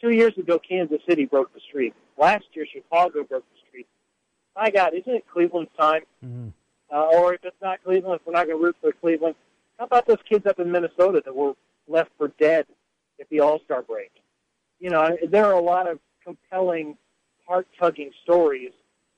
[0.00, 1.94] two years ago Kansas City broke the streak.
[2.16, 3.86] Last year Chicago broke the streak.
[4.56, 6.02] My God, isn't it Cleveland's time?
[6.24, 6.48] Mm-hmm.
[6.90, 9.34] Uh, or if it's not Cleveland, if we're not going to root for Cleveland,
[9.78, 11.54] how about those kids up in Minnesota that were
[11.86, 12.66] left for dead
[13.20, 14.10] at the All Star break?
[14.80, 16.96] You know, there are a lot of compelling,
[17.46, 18.72] heart tugging stories.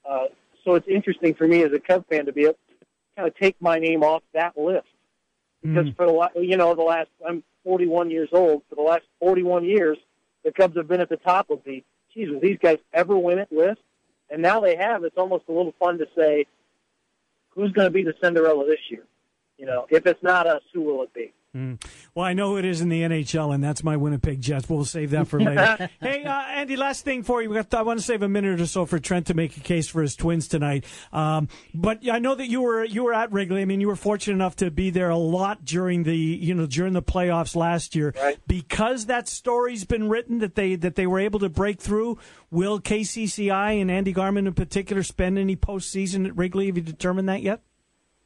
[0.08, 0.26] Uh,
[0.64, 2.86] so it's interesting for me as a Cub fan to be able to
[3.16, 4.86] kind of take my name off that list
[5.62, 5.96] because Mm.
[5.96, 8.62] for the la- you know the last I'm 41 years old.
[8.68, 9.98] For the last 41 years,
[10.44, 11.82] the Cubs have been at the top of the
[12.14, 13.80] geez, will these guys ever win it list?
[14.30, 15.04] And now they have.
[15.04, 16.46] It's almost a little fun to say,
[17.50, 19.04] who's going to be the Cinderella this year?
[19.60, 21.34] You know, if it's not us, who will it be?
[21.54, 21.84] Mm.
[22.14, 24.70] Well, I know who it is in the NHL, and that's my Winnipeg Jets.
[24.70, 25.90] We'll save that for later.
[26.00, 27.50] hey, uh, Andy, last thing for you.
[27.50, 29.60] We got, I want to save a minute or so for Trent to make a
[29.60, 30.86] case for his Twins tonight.
[31.12, 33.60] Um, but I know that you were you were at Wrigley.
[33.60, 36.64] I mean, you were fortunate enough to be there a lot during the you know
[36.64, 38.14] during the playoffs last year.
[38.46, 42.16] Because that story's been written that they that they were able to break through.
[42.50, 46.66] Will KCCI and Andy Garman in particular spend any postseason at Wrigley?
[46.66, 47.60] Have you determined that yet?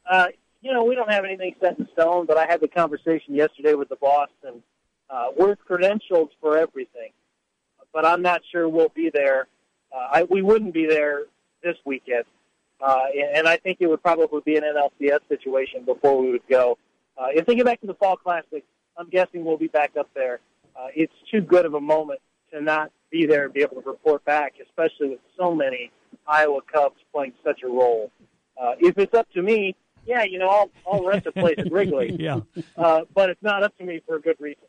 [0.09, 0.27] Uh,
[0.65, 3.75] you know, we don't have anything set in stone, but I had the conversation yesterday
[3.75, 4.63] with the boss, and
[5.11, 7.11] uh, we're credentialed for everything.
[7.93, 9.47] But I'm not sure we'll be there.
[9.95, 11.25] Uh, I, we wouldn't be there
[11.63, 12.23] this weekend,
[12.81, 16.47] uh, and, and I think it would probably be an NLCS situation before we would
[16.49, 16.79] go.
[17.15, 18.63] Uh, they get back to the Fall Classic,
[18.97, 20.39] I'm guessing we'll be back up there.
[20.75, 23.87] Uh, it's too good of a moment to not be there and be able to
[23.87, 25.91] report back, especially with so many
[26.27, 28.11] Iowa Cubs playing such a role.
[28.59, 31.71] Uh, if it's up to me, yeah, you know, I'll, I'll rent a place at
[31.71, 32.15] Wrigley.
[32.19, 32.39] Yeah.
[32.77, 34.63] Uh, but it's not up to me for a good reason.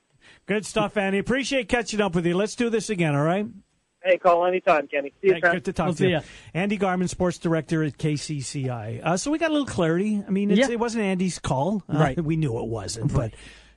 [0.47, 1.18] Good stuff, Andy.
[1.18, 2.37] Appreciate catching up with you.
[2.37, 3.47] Let's do this again, all right?
[4.03, 5.12] Hey, call anytime, Kenny.
[5.20, 6.12] See you, Hey, good to talk We'll to see you.
[6.16, 6.20] ya.
[6.55, 9.01] Andy Garman, sports director at KCCI.
[9.05, 10.22] Uh, so we got a little clarity.
[10.26, 10.70] I mean, it's, Yeah.
[10.70, 11.82] it wasn't Andy's call.
[11.89, 12.20] Uh, Right.
[12.22, 13.32] We knew it wasn't, but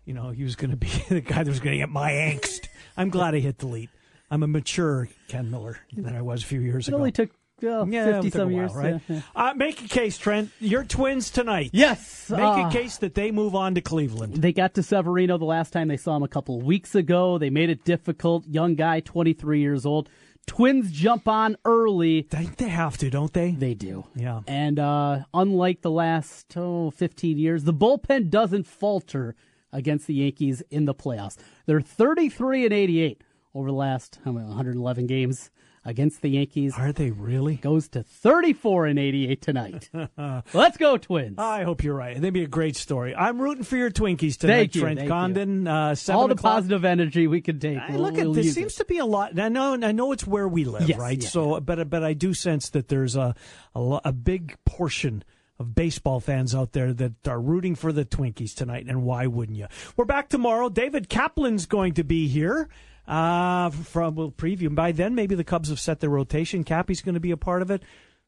[0.05, 2.11] you know, he was going to be the guy that was going to get my
[2.11, 2.67] angst.
[2.97, 3.89] I'm glad I hit delete.
[4.31, 6.97] I'm a mature Ken Miller than I was a few years It ago.
[6.97, 7.31] only took
[7.63, 8.73] uh, yeah, 50 it took a some while, years.
[8.73, 9.01] right?
[9.07, 9.21] yeah.
[9.35, 10.51] Uh, make a case, Trent.
[10.59, 11.71] Your twins tonight.
[11.73, 12.29] Yes.
[12.29, 14.35] Make uh, a case that they move on to Cleveland.
[14.35, 17.37] They got to Severino the last time they saw him a couple of weeks ago.
[17.37, 18.47] They made it difficult.
[18.47, 20.09] Young guy, 23 years old.
[20.45, 22.27] Twins jump on early.
[22.29, 23.51] They, they have to, don't they?
[23.51, 24.05] They do.
[24.15, 24.41] Yeah.
[24.47, 29.35] And uh, unlike the last oh, 15 years, the bullpen doesn't falter
[29.71, 31.37] against the Yankees in the playoffs.
[31.67, 35.51] They're 33 and 88 over the last how many, 111 games
[35.85, 36.73] against the Yankees.
[36.77, 37.55] Are they really?
[37.55, 39.89] Goes to 34 and 88 tonight.
[40.53, 41.39] Let's go, Twins.
[41.39, 42.15] I hope you're right.
[42.15, 43.15] That'd be a great story.
[43.15, 45.07] I'm rooting for your Twinkies tonight, you, Trent.
[45.07, 45.67] Condon.
[45.67, 46.53] Uh, All the o'clock.
[46.55, 47.77] positive energy we can take.
[47.77, 48.53] Hey, we'll- look at we'll this.
[48.53, 48.77] Seems it.
[48.77, 49.37] to be a lot.
[49.39, 49.73] I know.
[49.81, 51.21] I know it's where we live, Yes, right?
[51.21, 53.35] yeah, so, but but I do sense that there's a
[53.75, 55.23] a, a big portion
[55.59, 59.57] of baseball fans out there that are rooting for the Twinkies tonight, and why wouldn't
[59.57, 59.67] you?
[59.97, 60.69] We're back tomorrow.
[60.69, 62.69] David Kaplan's going to be here.
[63.09, 64.73] Uh, from we'll preview.
[64.73, 66.63] By then, maybe the Cubs have set their rotation.
[66.63, 67.81] Cappy's going to be a part of it.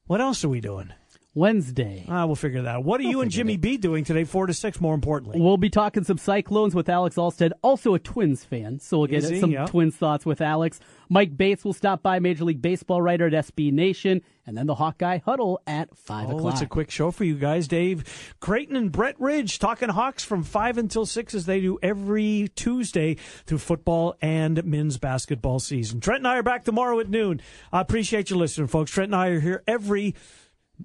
[0.08, 0.92] What else are we doing?
[1.34, 2.06] Wednesday.
[2.10, 2.84] Ah, we'll figure that out.
[2.84, 4.82] What are you and Jimmy B doing today, four to six?
[4.82, 8.80] More importantly, We'll be talking some Cyclones with Alex Halsted, also a Twins fan.
[8.80, 9.40] So we'll get he?
[9.40, 9.66] some Yeah.
[9.66, 10.80] Twins thoughts with Alex.
[11.10, 14.76] Mike Bates will stop by, Major League Baseball writer at SB Nation, and then the
[14.76, 16.54] Hawkeye Huddle at 5 Oh, o'clock.
[16.54, 17.68] it's a quick show for you guys.
[17.68, 22.50] Dave Creighton and Brett Ridge talking Hawks from 5 until 6 as they do every
[22.56, 23.16] Tuesday
[23.46, 26.00] through football and men's basketball season.
[26.02, 27.42] Trent and I are back tomorrow at noon.
[27.72, 28.92] I appreciate you listening, folks.
[28.92, 30.16] Trent and I are here every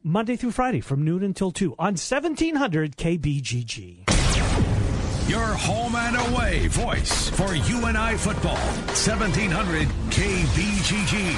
[0.03, 4.09] Monday through Friday from noon until 2 on 1700 KBGG.
[5.28, 8.57] Your home and away voice for UNI football.
[8.94, 11.34] 1700 KBGG.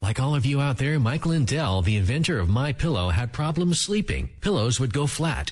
[0.01, 3.79] Like all of you out there, Mike Lindell, the inventor of My Pillow, had problems
[3.79, 4.29] sleeping.
[4.41, 5.51] Pillows would go flat.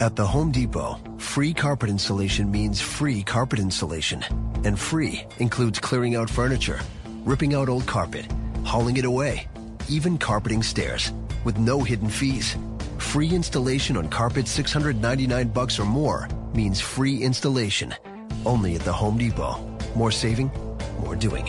[0.00, 4.24] At the Home Depot, free carpet installation means free carpet installation.
[4.64, 6.80] And free includes clearing out furniture,
[7.24, 8.26] ripping out old carpet,
[8.64, 9.48] hauling it away,
[9.88, 11.12] even carpeting stairs,
[11.44, 12.56] with no hidden fees.
[12.98, 17.94] Free installation on carpet 699 bucks or more means free installation.
[18.44, 19.60] Only at the Home Depot.
[19.94, 20.50] More saving,
[21.00, 21.46] more doing.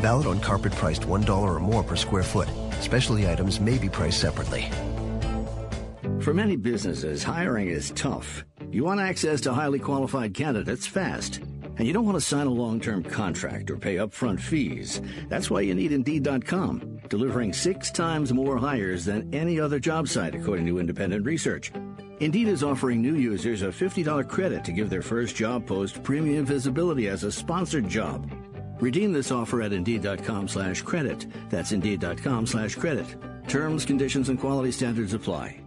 [0.00, 2.48] Valid on carpet priced $1 or more per square foot.
[2.80, 4.70] Specialty items may be priced separately.
[6.20, 8.44] For many businesses, hiring is tough.
[8.70, 11.40] You want access to highly qualified candidates fast.
[11.76, 15.00] And you don't want to sign a long term contract or pay upfront fees.
[15.28, 20.34] That's why you need Indeed.com, delivering six times more hires than any other job site,
[20.34, 21.72] according to independent research.
[22.20, 26.44] Indeed is offering new users a $50 credit to give their first job post premium
[26.44, 28.30] visibility as a sponsored job.
[28.80, 31.26] Redeem this offer at Indeed.com slash credit.
[31.48, 33.06] That's Indeed.com slash credit.
[33.48, 35.63] Terms, conditions, and quality standards apply.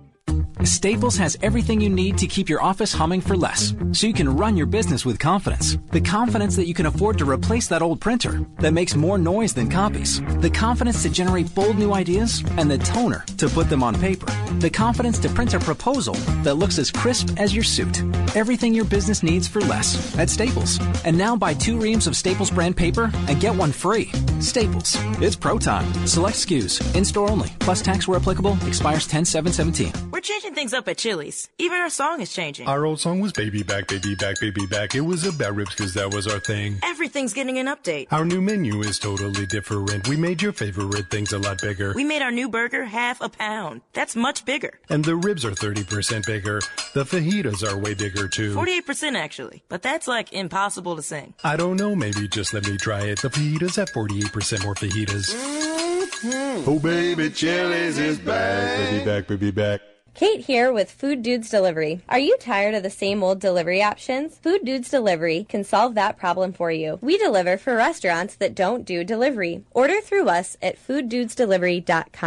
[0.64, 4.36] Staples has everything you need to keep your office humming for less, so you can
[4.36, 5.78] run your business with confidence.
[5.92, 9.54] The confidence that you can afford to replace that old printer that makes more noise
[9.54, 10.20] than copies.
[10.40, 14.26] The confidence to generate bold new ideas and the toner to put them on paper.
[14.60, 18.02] The confidence to print a proposal that looks as crisp as your suit.
[18.36, 20.80] Everything your business needs for less at Staples.
[21.06, 24.12] And now buy two reams of Staples brand paper and get one free.
[24.40, 24.98] Staples.
[25.22, 25.92] It's pro time.
[26.08, 26.96] Select SKUs.
[26.96, 27.50] In store only.
[27.60, 28.58] Plus tax where applicable.
[28.66, 29.92] Expires 10 7 17.
[30.12, 31.50] We're changing things up at Chili's.
[31.58, 32.68] Even our song is changing.
[32.68, 34.96] Our old song was Baby Back, Baby Back, Baby Back.
[34.96, 36.80] It was about ribs because that was our thing.
[36.84, 38.08] Everything's getting an update.
[38.12, 40.08] Our new menu is totally different.
[40.08, 41.94] We made your favorite things a lot bigger.
[41.96, 43.82] We made our new burger half a pound.
[43.94, 44.80] That's much bigger.
[44.90, 46.62] And the ribs are 30% bigger.
[46.94, 48.56] The fajitas are way bigger too.
[48.56, 49.64] 48% actually.
[49.68, 51.34] But that's like impossible to sing.
[51.44, 53.22] I don't know, maybe just let me try it.
[53.22, 55.36] The fajitas have 48% more fajitas.
[55.36, 56.70] Mm-hmm.
[56.70, 58.78] Oh baby, Chili's is back.
[58.78, 59.82] Baby back, baby back.
[60.18, 62.02] Kate here with Food Dudes Delivery.
[62.10, 64.40] Are you tired of the same old delivery options?
[64.40, 66.98] Food Dudes Delivery can solve that problem for you.
[67.04, 69.64] We deliver for restaurants that don't do delivery.
[69.76, 72.18] Order through us at fooddudesdelivery.com.